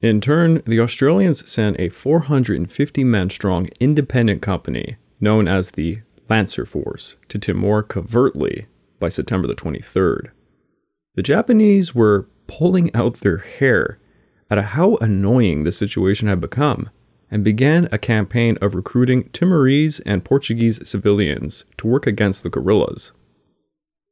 [0.00, 6.66] In turn, the Australians sent a 450 man strong independent company known as the Lancer
[6.66, 8.66] Force to Timor covertly
[8.98, 10.30] by September the 23rd.
[11.14, 13.98] The Japanese were pulling out their hair
[14.50, 16.90] at how annoying the situation had become
[17.32, 23.10] and began a campaign of recruiting Timorese and Portuguese civilians to work against the guerrillas.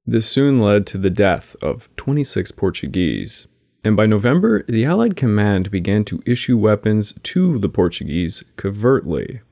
[0.07, 3.47] This soon led to the death of 26 Portuguese,
[3.85, 9.43] and by November, the Allied command began to issue weapons to the Portuguese covertly.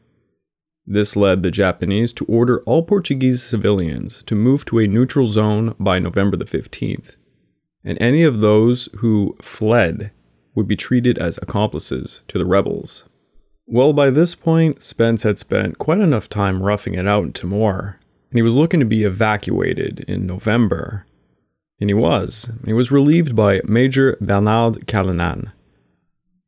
[0.87, 5.75] This led the Japanese to order all Portuguese civilians to move to a neutral zone
[5.79, 7.16] by November the 15th,
[7.85, 10.11] and any of those who fled
[10.55, 13.05] would be treated as accomplices to the rebels.
[13.71, 18.01] Well, by this point, Spence had spent quite enough time roughing it out in Timor,
[18.31, 21.05] and he was looking to be evacuated in November.
[21.79, 22.49] And he was.
[22.64, 25.53] He was relieved by Major Bernard Callinan,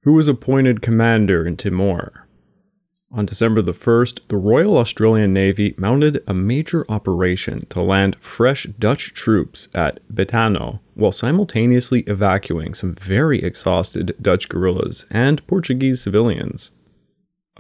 [0.03, 2.27] who was appointed commander in Timor.
[3.13, 8.65] On December the 1st, the Royal Australian Navy mounted a major operation to land fresh
[8.79, 16.71] Dutch troops at Betano while simultaneously evacuating some very exhausted Dutch guerrillas and Portuguese civilians.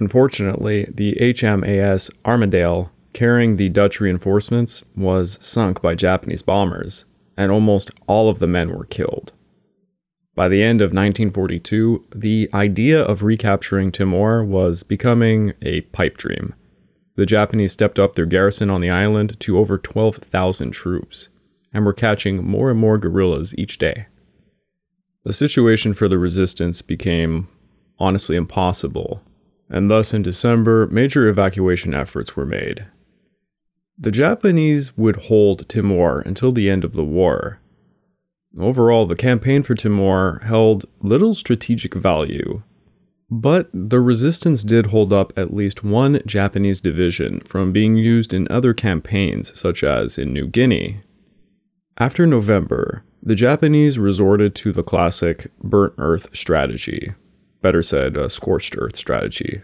[0.00, 7.04] Unfortunately, the HMAS Armadale, carrying the Dutch reinforcements, was sunk by Japanese bombers,
[7.36, 9.34] and almost all of the men were killed.
[10.34, 16.54] By the end of 1942, the idea of recapturing Timor was becoming a pipe dream.
[17.16, 21.28] The Japanese stepped up their garrison on the island to over 12,000 troops,
[21.74, 24.06] and were catching more and more guerrillas each day.
[25.24, 27.48] The situation for the resistance became
[27.98, 29.22] honestly impossible
[29.70, 32.86] and thus in December, major evacuation efforts were made.
[33.96, 37.60] The Japanese would hold Timor until the end of the war.
[38.58, 42.62] Overall, the campaign for Timor held little strategic value,
[43.30, 48.48] but the resistance did hold up at least one Japanese division from being used in
[48.50, 51.02] other campaigns, such as in New Guinea.
[51.96, 57.12] After November, the Japanese resorted to the classic burnt earth strategy,
[57.62, 59.62] better said, a scorched earth strategy,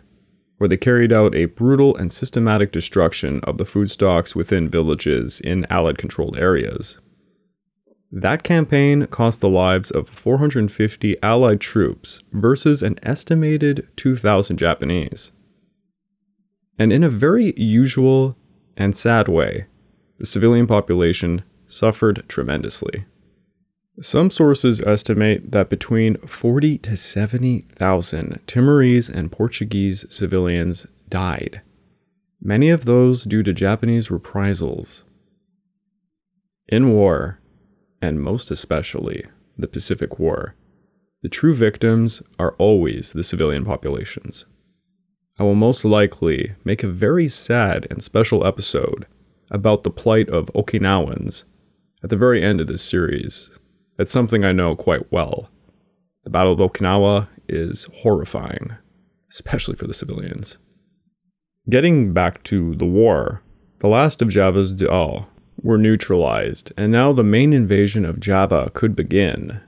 [0.58, 5.40] where they carried out a brutal and systematic destruction of the food stocks within villages
[5.40, 6.98] in Allied controlled areas.
[8.12, 15.32] That campaign cost the lives of 450 Allied troops versus an estimated 2,000 Japanese.
[16.78, 18.36] And in a very usual
[18.76, 19.66] and sad way,
[20.18, 23.06] the civilian population suffered tremendously.
[24.00, 31.62] Some sources estimate that between 40 to 70,000 Timorese and Portuguese civilians died,
[32.38, 35.04] many of those due to Japanese reprisals.
[36.68, 37.40] In war,
[38.02, 39.24] and most especially
[39.56, 40.54] the Pacific War,
[41.22, 44.44] the true victims are always the civilian populations.
[45.38, 49.06] I will most likely make a very sad and special episode
[49.50, 51.44] about the plight of Okinawans
[52.02, 53.48] at the very end of this series
[53.98, 55.50] it's something I know quite well.
[56.24, 58.72] The Battle of Okinawa is horrifying,
[59.30, 60.58] especially for the civilians.
[61.68, 63.42] Getting back to the war,
[63.80, 65.28] the last of Java's Dual
[65.62, 69.60] were neutralized, and now the main invasion of Java could begin.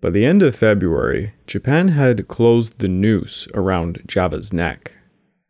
[0.00, 4.92] By the end of February, Japan had closed the noose around Java's neck,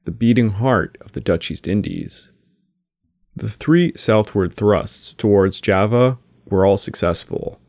[0.05, 2.31] the beating heart of the Dutch East Indies.
[3.37, 7.61] The three southward thrusts towards Java were all successful,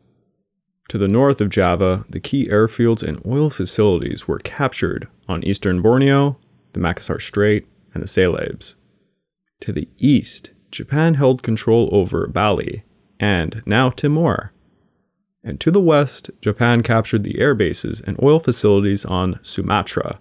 [0.91, 5.81] to the north of Java, the key airfields and oil facilities were captured on eastern
[5.81, 6.37] Borneo,
[6.73, 8.75] the Makassar Strait, and the Celebes.
[9.61, 12.83] To the east, Japan held control over Bali
[13.21, 14.51] and now Timor.
[15.41, 20.19] And to the west, Japan captured the air bases and oil facilities on Sumatra.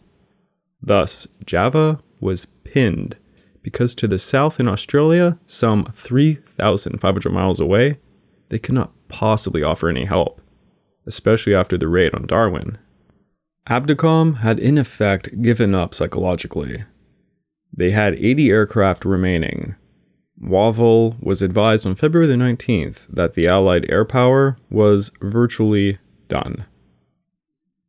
[0.81, 3.17] Thus, Java was pinned
[3.61, 7.99] because to the south in Australia, some 3,500 miles away,
[8.51, 10.40] they could not possibly offer any help
[11.11, 12.79] especially after the raid on Darwin.
[13.67, 16.85] ABDACOM had in effect given up psychologically.
[17.77, 19.75] They had 80 aircraft remaining.
[20.41, 25.99] Wavell was advised on February the 19th that the Allied air power was virtually
[26.29, 26.65] done.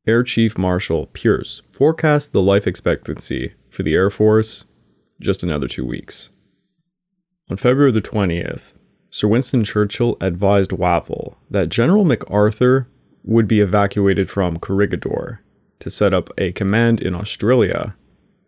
[0.07, 4.65] Air Chief Marshal Peirse forecast the life expectancy for the Air Force
[5.19, 6.31] just another two weeks.
[7.51, 8.73] On February the 20th,
[9.11, 12.87] Sir Winston Churchill advised Wavell that General MacArthur
[13.23, 15.41] would be evacuated from Corregidor
[15.79, 17.95] to set up a command in Australia,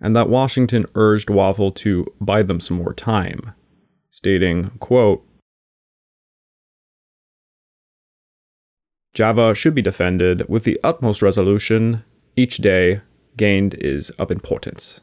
[0.02, 3.54] and that Washington urged Wavell to buy them some more time,
[4.12, 5.26] stating, quote,
[9.14, 12.04] Java should be defended with the utmost resolution.
[12.36, 13.02] Each day
[13.38, 15.02] gained is of importance.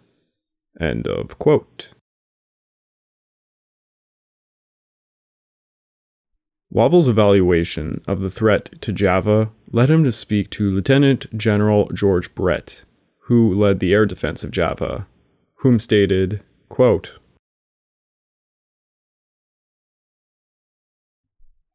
[0.81, 1.91] End of quote.
[6.73, 12.35] Wavell's evaluation of the threat to Java led him to speak to Lieutenant General George
[12.35, 12.85] Brett,
[13.25, 15.07] who led the air defense of Java,
[15.57, 17.19] whom stated, quote,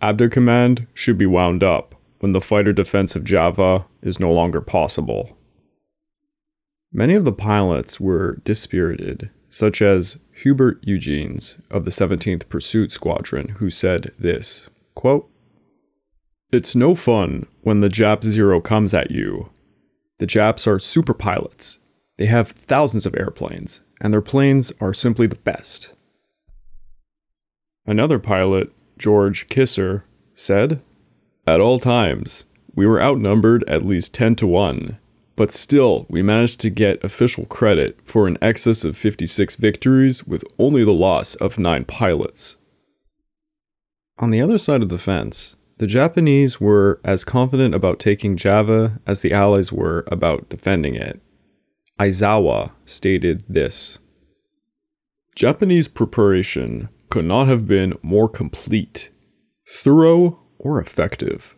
[0.02, 4.62] Abda Command should be wound up when the fighter defense of Java is no longer
[4.62, 5.38] possible.
[6.92, 13.50] Many of the pilots were dispirited, such as Hubert Eugenes of the 17th Pursuit Squadron,
[13.60, 15.30] who said this Quote,
[16.52, 19.50] It's no fun when the Jap Zero comes at you.
[20.20, 21.80] The Japs are super pilots.
[22.18, 25.92] They have thousands of airplanes, and their planes are simply the best.
[27.88, 30.04] Another pilot, George Kiser,
[30.36, 30.80] said,
[31.48, 32.46] At all times,
[32.76, 35.00] we were outnumbered at least 10 to 1,
[35.36, 40.44] but still we managed to get official credit for an excess of 56 victories with
[40.60, 42.58] only the loss of 9 pilots.
[44.20, 49.00] On the other side of the fence, the Japanese were as confident about taking Java
[49.06, 51.20] as the Allies were about defending it.
[52.00, 54.00] Aizawa stated this
[55.36, 59.10] Japanese preparation could not have been more complete,
[59.68, 61.56] thorough, or effective.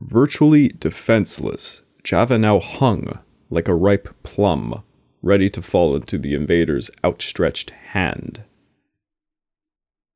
[0.00, 3.18] Virtually defenseless, Java now hung
[3.48, 4.82] like a ripe plum,
[5.22, 8.42] ready to fall into the invader's outstretched hand.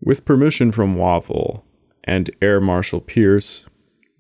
[0.01, 1.65] With permission from Wavell
[2.11, 3.65] and Air Marshal Peirse,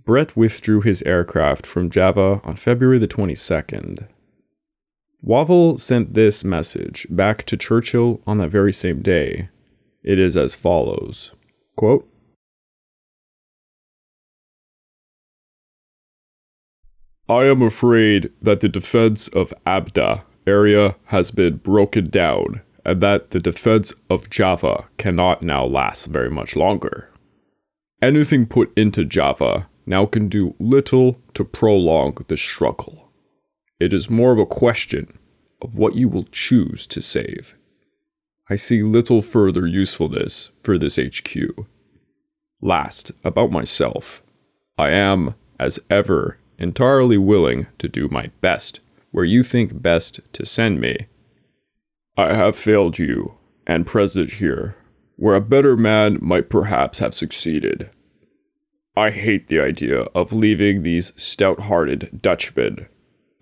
[0.04, 4.06] Brett withdrew his aircraft from Java on February the 22nd.
[5.20, 9.48] Wavell sent this message back to Churchill on that very same day.
[10.04, 11.32] It is as follows
[11.74, 12.08] quote,
[17.28, 23.32] I am afraid that the defense of Abda area has been broken down and that
[23.32, 27.09] the defense of Java cannot now last very much longer.
[28.02, 33.10] Anything put into Java now can do little to prolong the struggle.
[33.78, 35.18] It is more of a question
[35.60, 37.54] of what you will choose to save.
[38.48, 41.36] I see little further usefulness for this HQ.
[42.60, 44.22] Last, about myself.
[44.76, 48.80] I am, as ever, entirely willing to do my best
[49.10, 51.06] where you think best to send me.
[52.16, 53.34] I have failed you,
[53.66, 54.76] and present here,
[55.20, 57.90] where a better man might perhaps have succeeded.
[58.96, 62.86] I hate the idea of leaving these stout hearted Dutchmen,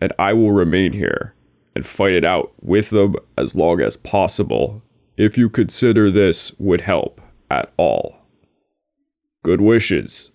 [0.00, 1.36] and I will remain here
[1.76, 4.82] and fight it out with them as long as possible
[5.16, 8.26] if you consider this would help at all.
[9.44, 10.32] Good wishes.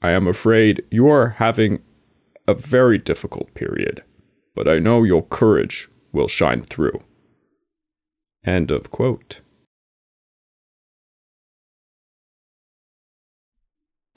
[0.00, 1.82] I am afraid you are having
[2.46, 4.02] a very difficult period,
[4.54, 7.02] but I know your courage will shine through.
[8.42, 9.42] End of quote.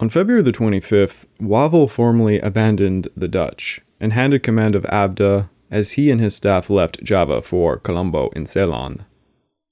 [0.01, 5.91] On February the 25th, Wavell formally abandoned the Dutch and handed command of Abda as
[5.91, 9.05] he and his staff left Java for Colombo in Ceylon.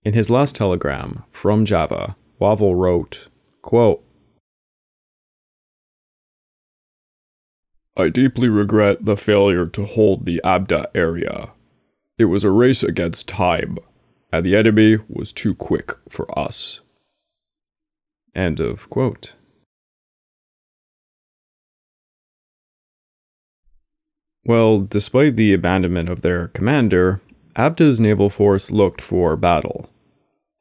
[0.04, 3.28] In his last telegram from Java, Wavell wrote,
[3.64, 4.04] quote,
[7.98, 11.50] I deeply regret the failure to hold the Abda area.
[12.20, 13.80] It was a race against time,
[14.32, 16.82] and the enemy was too quick for us.
[18.36, 19.34] End of quote.
[24.50, 27.22] Well, despite the abandonment of their commander,
[27.56, 29.92] Abda's naval force looked for battle.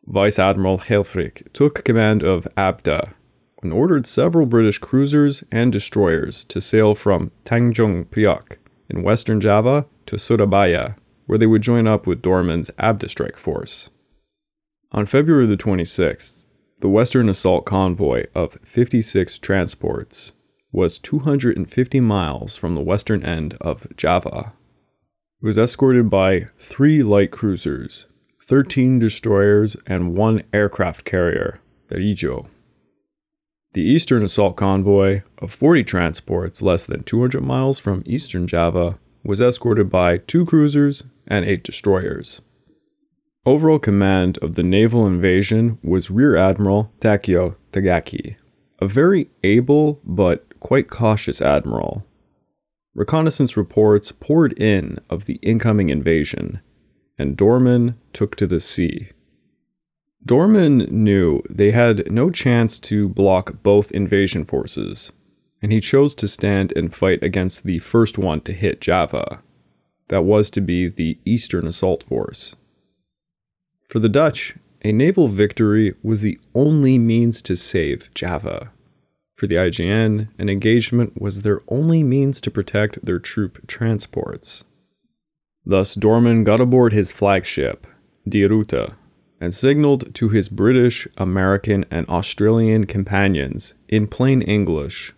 [0.04, 3.14] Vice Admiral Helfrich took command of Abda
[3.62, 8.58] and ordered several British cruisers and destroyers to sail from Tanjung Priok
[8.90, 13.88] in western Java to Surabaya, where they would join up with Doorman's Abda strike force.
[14.92, 16.44] On February the 26th,
[16.80, 20.32] the Western Assault Convoy of 56 transports
[20.72, 24.52] was 250 miles from the western end of Java.
[25.40, 28.06] It was escorted by three light cruisers,
[28.42, 32.46] 13 destroyers, and one aircraft carrier, the Ijo.
[33.74, 39.40] The Eastern Assault Convoy of 40 transports less than 200 miles from eastern Java was
[39.40, 42.40] escorted by two cruisers and eight destroyers.
[43.44, 48.36] Overall command of the naval invasion was Rear Admiral Takeo Takagi,
[48.80, 52.04] a very able but quite cautious admiral.
[52.94, 56.60] Reconnaissance reports poured in of the incoming invasion,
[57.18, 59.10] and Doorman took to the sea.
[60.24, 65.12] Doorman knew they had no chance to block both invasion forces,
[65.62, 69.42] and he chose to stand and fight against the first one to hit Java.
[70.08, 72.56] That was to be the Eastern Assault Force.
[73.88, 78.70] For the Dutch, a naval victory was the only means to save Java.
[79.38, 84.64] For the IJN, an engagement was their only means to protect their troop transports.
[85.64, 87.86] Thus, Doorman got aboard his flagship,
[88.28, 88.94] De Ruyter,
[89.40, 95.14] and signaled to his British, American, and Australian companions in plain English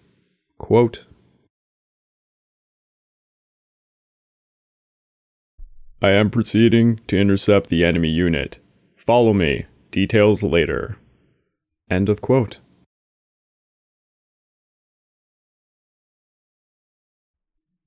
[0.59, 1.07] quote,
[6.03, 8.59] I am proceeding to intercept the enemy unit.
[8.97, 9.65] Follow me.
[9.91, 10.99] Details later.
[11.89, 12.61] End of quote.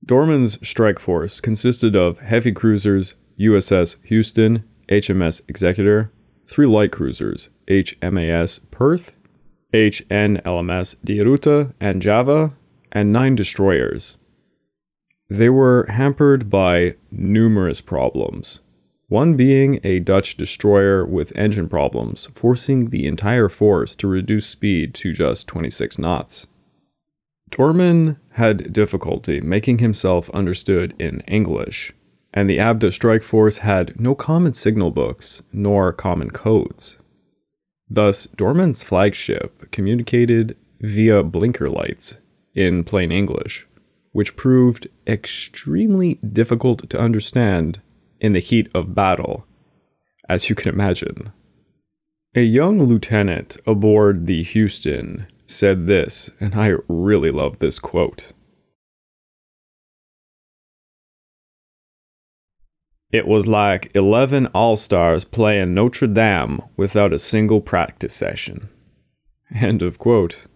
[0.06, 6.12] Doorman's strike force consisted of heavy cruisers USS Houston, HMS Exeter,
[6.46, 9.12] three light cruisers HMAS Perth,
[9.72, 12.52] HNLMS De Ruyter and Java,
[12.92, 14.18] and nine destroyers.
[15.30, 18.60] They were hampered by numerous problems,
[19.08, 24.92] one being a Dutch destroyer with engine problems, forcing the entire force to reduce speed
[24.96, 26.46] to just 26 knots.
[27.50, 31.92] Doorman had difficulty making himself understood in English,
[32.32, 36.98] and the Abda strike force had no common signal books nor common codes.
[37.88, 42.16] Thus, Doorman's flagship communicated via blinker lights
[42.54, 43.66] in plain English,
[44.12, 47.80] which proved extremely difficult to understand
[48.20, 49.46] in the heat of battle,
[50.28, 51.32] as you can imagine.
[52.34, 58.32] A young lieutenant aboard the Houston said this, and I really love this quote.
[63.10, 68.68] It was like 11 All Stars playing Notre Dame without a single practice session.
[69.54, 70.46] End of quote.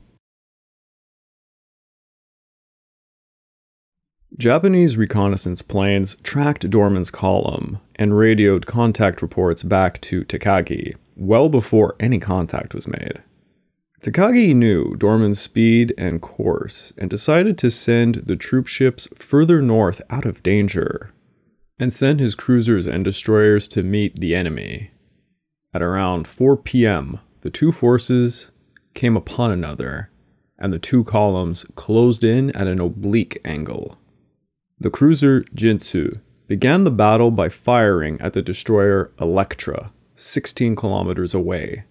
[4.36, 11.97] Japanese reconnaissance planes tracked Doorman's column and radioed contact reports back to Takagi well before
[11.99, 13.22] any contact was made.
[14.01, 20.01] Takagi knew Doorman's speed and course and decided to send the troop ships further north
[20.09, 21.12] out of danger
[21.80, 24.90] and send his cruisers and destroyers to meet the enemy.
[25.74, 28.51] At around 4 p.m., the two forces
[28.94, 30.11] came upon another,
[30.59, 33.96] and the two columns closed in at an oblique angle.
[34.80, 41.84] The cruiser Jintsu began the battle by firing at the destroyer Electra, 16 kilometers away.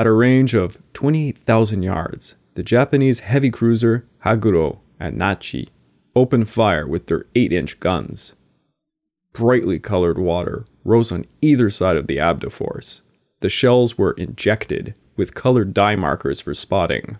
[0.00, 5.68] At a range of 28,000 yards, the Japanese heavy cruiser Haguro and Nachi
[6.16, 8.32] opened fire with their 8 inch guns
[9.34, 13.02] brightly colored water rose on either side of the Abda force.
[13.40, 17.18] The shells were injected with colored dye markers for spotting.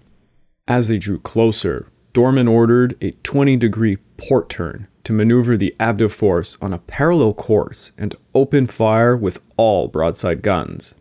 [0.67, 6.11] As they drew closer, Doorman ordered a 20 degree port turn to maneuver the Abda
[6.11, 10.95] force on a parallel course and open fire with all broadside guns.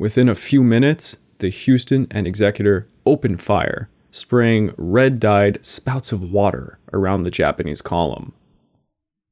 [0.00, 6.32] Within a few minutes, the Houston and Exeter opened fire, spraying red dyed spouts of
[6.32, 8.32] water around the Japanese column.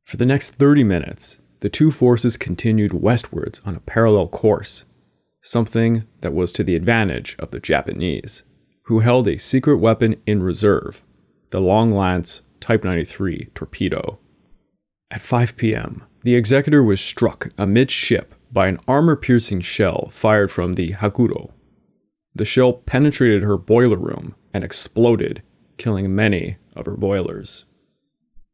[0.05, 4.85] For the next 30 minutes, the two forces continued westwards on a parallel course,
[5.41, 8.43] something that was to the advantage of the Japanese,
[8.83, 11.01] who held a secret weapon in reserve
[11.49, 14.19] the Long Lance Type 93 torpedo.
[15.11, 20.75] At 5 p.m., the Exeter was struck amidship by an armor piercing shell fired from
[20.75, 21.53] the Haguro.
[22.35, 25.43] The shell penetrated her boiler room and exploded,
[25.77, 27.65] killing many of her boilers.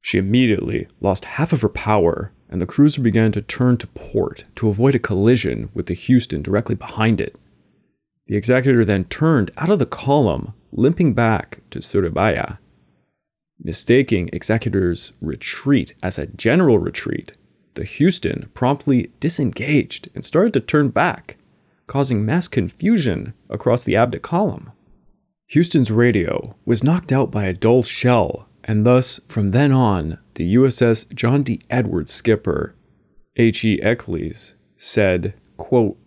[0.00, 4.44] She immediately lost half of her power, and the cruiser began to turn to port
[4.56, 7.36] to avoid a collision with the Houston directly behind it.
[8.26, 12.58] The Exeter then turned out of the column, limping back to Surabaya.
[13.58, 17.32] Mistaking Exeter's retreat as a general retreat,
[17.74, 21.36] the Houston promptly disengaged and started to turn back,
[21.86, 24.72] causing mass confusion across the Abda column.
[25.48, 30.54] Houston's radio was knocked out by a dull shell and thus, from then on, the
[30.54, 31.60] USS John D.
[31.68, 32.74] Edwards skipper,
[33.36, 33.80] H.E.
[33.82, 35.98] Eccles, said, quote,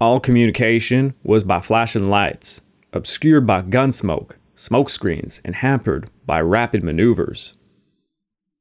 [0.00, 2.60] All communication was by flashing lights,
[2.92, 7.54] obscured by gun smoke, smoke screens, and hampered by rapid maneuvers.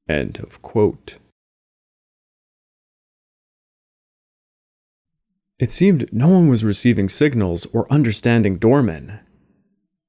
[0.07, 1.17] End of quote.
[5.59, 9.19] It seemed no one was receiving signals or understanding Doorman.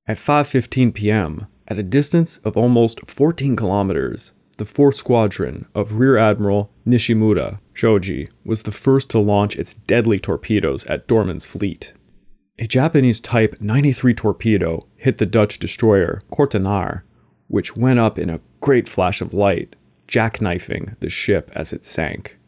[0.06, 6.16] At 5:15 p.m., at a distance of almost 14 kilometers, the 4th Squadron of Rear
[6.16, 11.92] Admiral Nishimura Shoji was the first to launch its deadly torpedoes at Doorman's fleet.
[12.58, 17.02] A Japanese Type 93 torpedo hit the Dutch destroyer Kortenaer,
[17.48, 19.74] which went up in a great flash of light,
[20.12, 22.38] jackknifing the ship as it sank.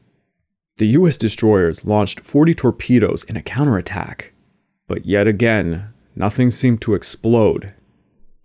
[0.76, 4.32] The US destroyers launched 40 torpedoes in a counterattack,
[4.86, 7.72] but yet again, nothing seemed to explode.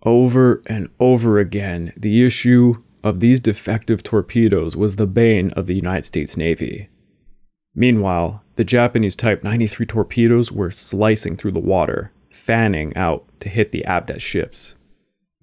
[0.02, 5.74] Over and over again, the issue of these defective torpedoes was the bane of the
[5.74, 6.88] United States Navy.
[7.74, 13.72] Meanwhile, the Japanese Type 93 torpedoes were slicing through the water, fanning out to hit
[13.72, 14.76] the Abdet ships.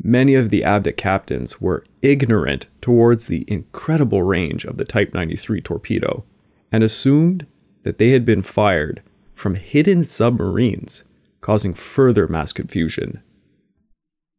[0.01, 5.61] Many of the Abdet captains were ignorant towards the incredible range of the Type 93
[5.61, 6.23] torpedo
[6.71, 7.47] and assumed
[7.83, 9.01] that they had been fired
[9.33, 11.03] from hidden submarines,
[11.41, 13.21] causing further mass confusion.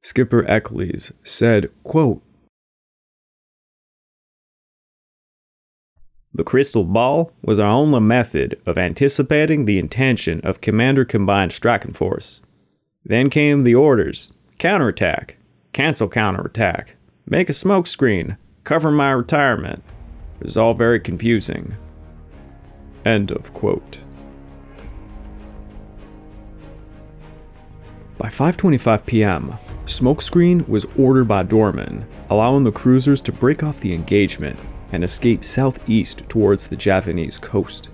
[0.02, 2.22] Skipper Eccles said, quote,
[6.32, 11.94] The crystal ball was our only method of anticipating the intention of Commander Combined Striking
[11.94, 12.42] Force.
[13.04, 15.37] Then came the orders counterattack,
[15.72, 16.96] cancel counterattack,
[17.26, 19.82] make a smoke screen, cover my retirement.
[20.40, 21.76] It was all very confusing.
[23.04, 24.00] End of quote.
[28.18, 33.94] By 5:25 p.m., smokescreen was ordered by Doorman, allowing the cruisers to break off the
[33.94, 34.58] engagement
[34.92, 37.90] and escape southeast towards the Javanese coast.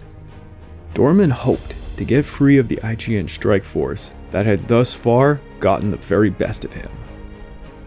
[0.94, 5.90] Doorman hoped to get free of the IJN strike force that had thus far gotten
[5.90, 6.90] the very best of him.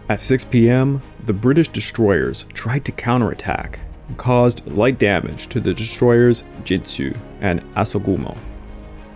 [0.08, 5.74] At 6 p.m., the British destroyers tried to counterattack and caused light damage to the
[5.74, 8.34] destroyers Jintsu and Asagumo.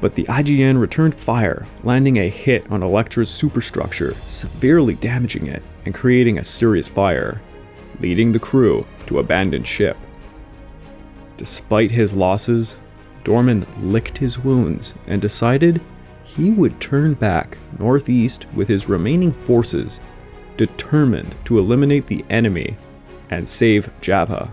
[0.02, 5.94] But the IJN returned fire, landing a hit on Electra's superstructure, severely damaging it and
[5.94, 7.40] creating a serious fire,
[8.00, 9.96] leading the crew to abandon ship.
[11.38, 12.76] Despite his losses,
[13.24, 15.80] Doorman licked his wounds and decided
[16.22, 20.00] he would turn back northeast with his remaining forces,
[20.66, 22.76] determined to eliminate the enemy
[23.30, 24.52] and save Java.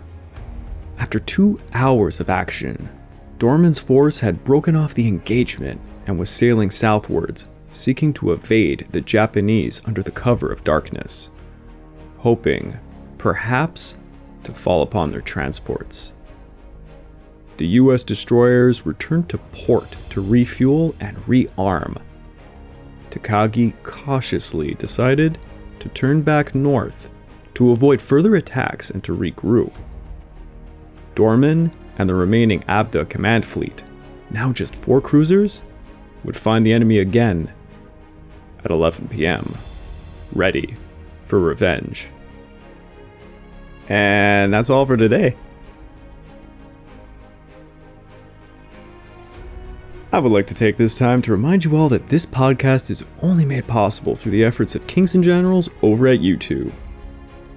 [0.97, 2.89] After two hours of action,
[3.37, 9.01] Doorman's force had broken off the engagement and was sailing southwards, seeking to evade the
[9.01, 11.29] Japanese under the cover of darkness,
[12.17, 12.79] hoping,
[13.19, 13.95] perhaps,
[14.43, 16.13] to fall upon their transports.
[17.57, 22.01] The US destroyers returned to port to refuel and rearm.
[23.11, 25.37] Takagi cautiously decided
[25.79, 27.09] to turn back north
[27.55, 29.73] to avoid further attacks and to regroup.
[31.15, 33.83] Doorman and the remaining Abda command fleet,
[34.29, 35.63] now just four cruisers,
[36.23, 37.51] would find the enemy again
[38.63, 39.57] at 11 p.m.,
[40.33, 40.75] ready
[41.25, 42.09] for revenge.
[43.87, 45.35] And that's all for today.
[50.11, 53.05] I would like to take this time to remind you all that this podcast is
[53.21, 56.71] only made possible through the efforts of Kings and Generals over at YouTube.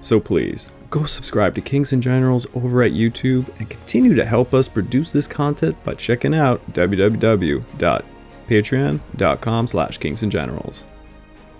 [0.01, 4.53] So please, go subscribe to Kings and Generals over at YouTube and continue to help
[4.53, 10.85] us produce this content by checking out www.patreon.com slash Kings and Generals.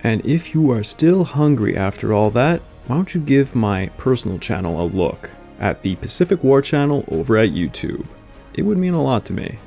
[0.04, 4.38] And if you are still hungry after all that, why don't you give my personal
[4.38, 5.28] channel a look
[5.58, 8.06] at the Pacific War channel over at YouTube?
[8.52, 9.58] It would mean a lot to me.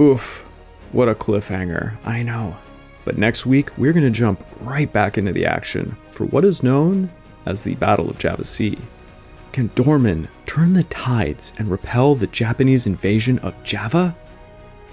[0.00, 0.44] Oof,
[0.92, 2.56] what a cliffhanger, I know.
[3.04, 6.62] But next week, we're going to jump right back into the action for what is
[6.62, 7.10] known
[7.46, 8.78] as the Battle of Java Sea.
[9.52, 14.16] Can Doorman turn the tides and repel the Japanese invasion of Java?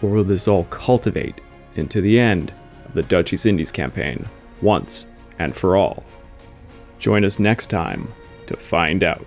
[0.02, 1.42] Or will this all cultivate
[1.76, 2.54] into the end
[2.86, 4.28] of the Dutch East Indies campaign
[4.62, 5.08] once
[5.40, 6.04] and for all.
[7.00, 8.12] Join us next time
[8.48, 9.26] to find out.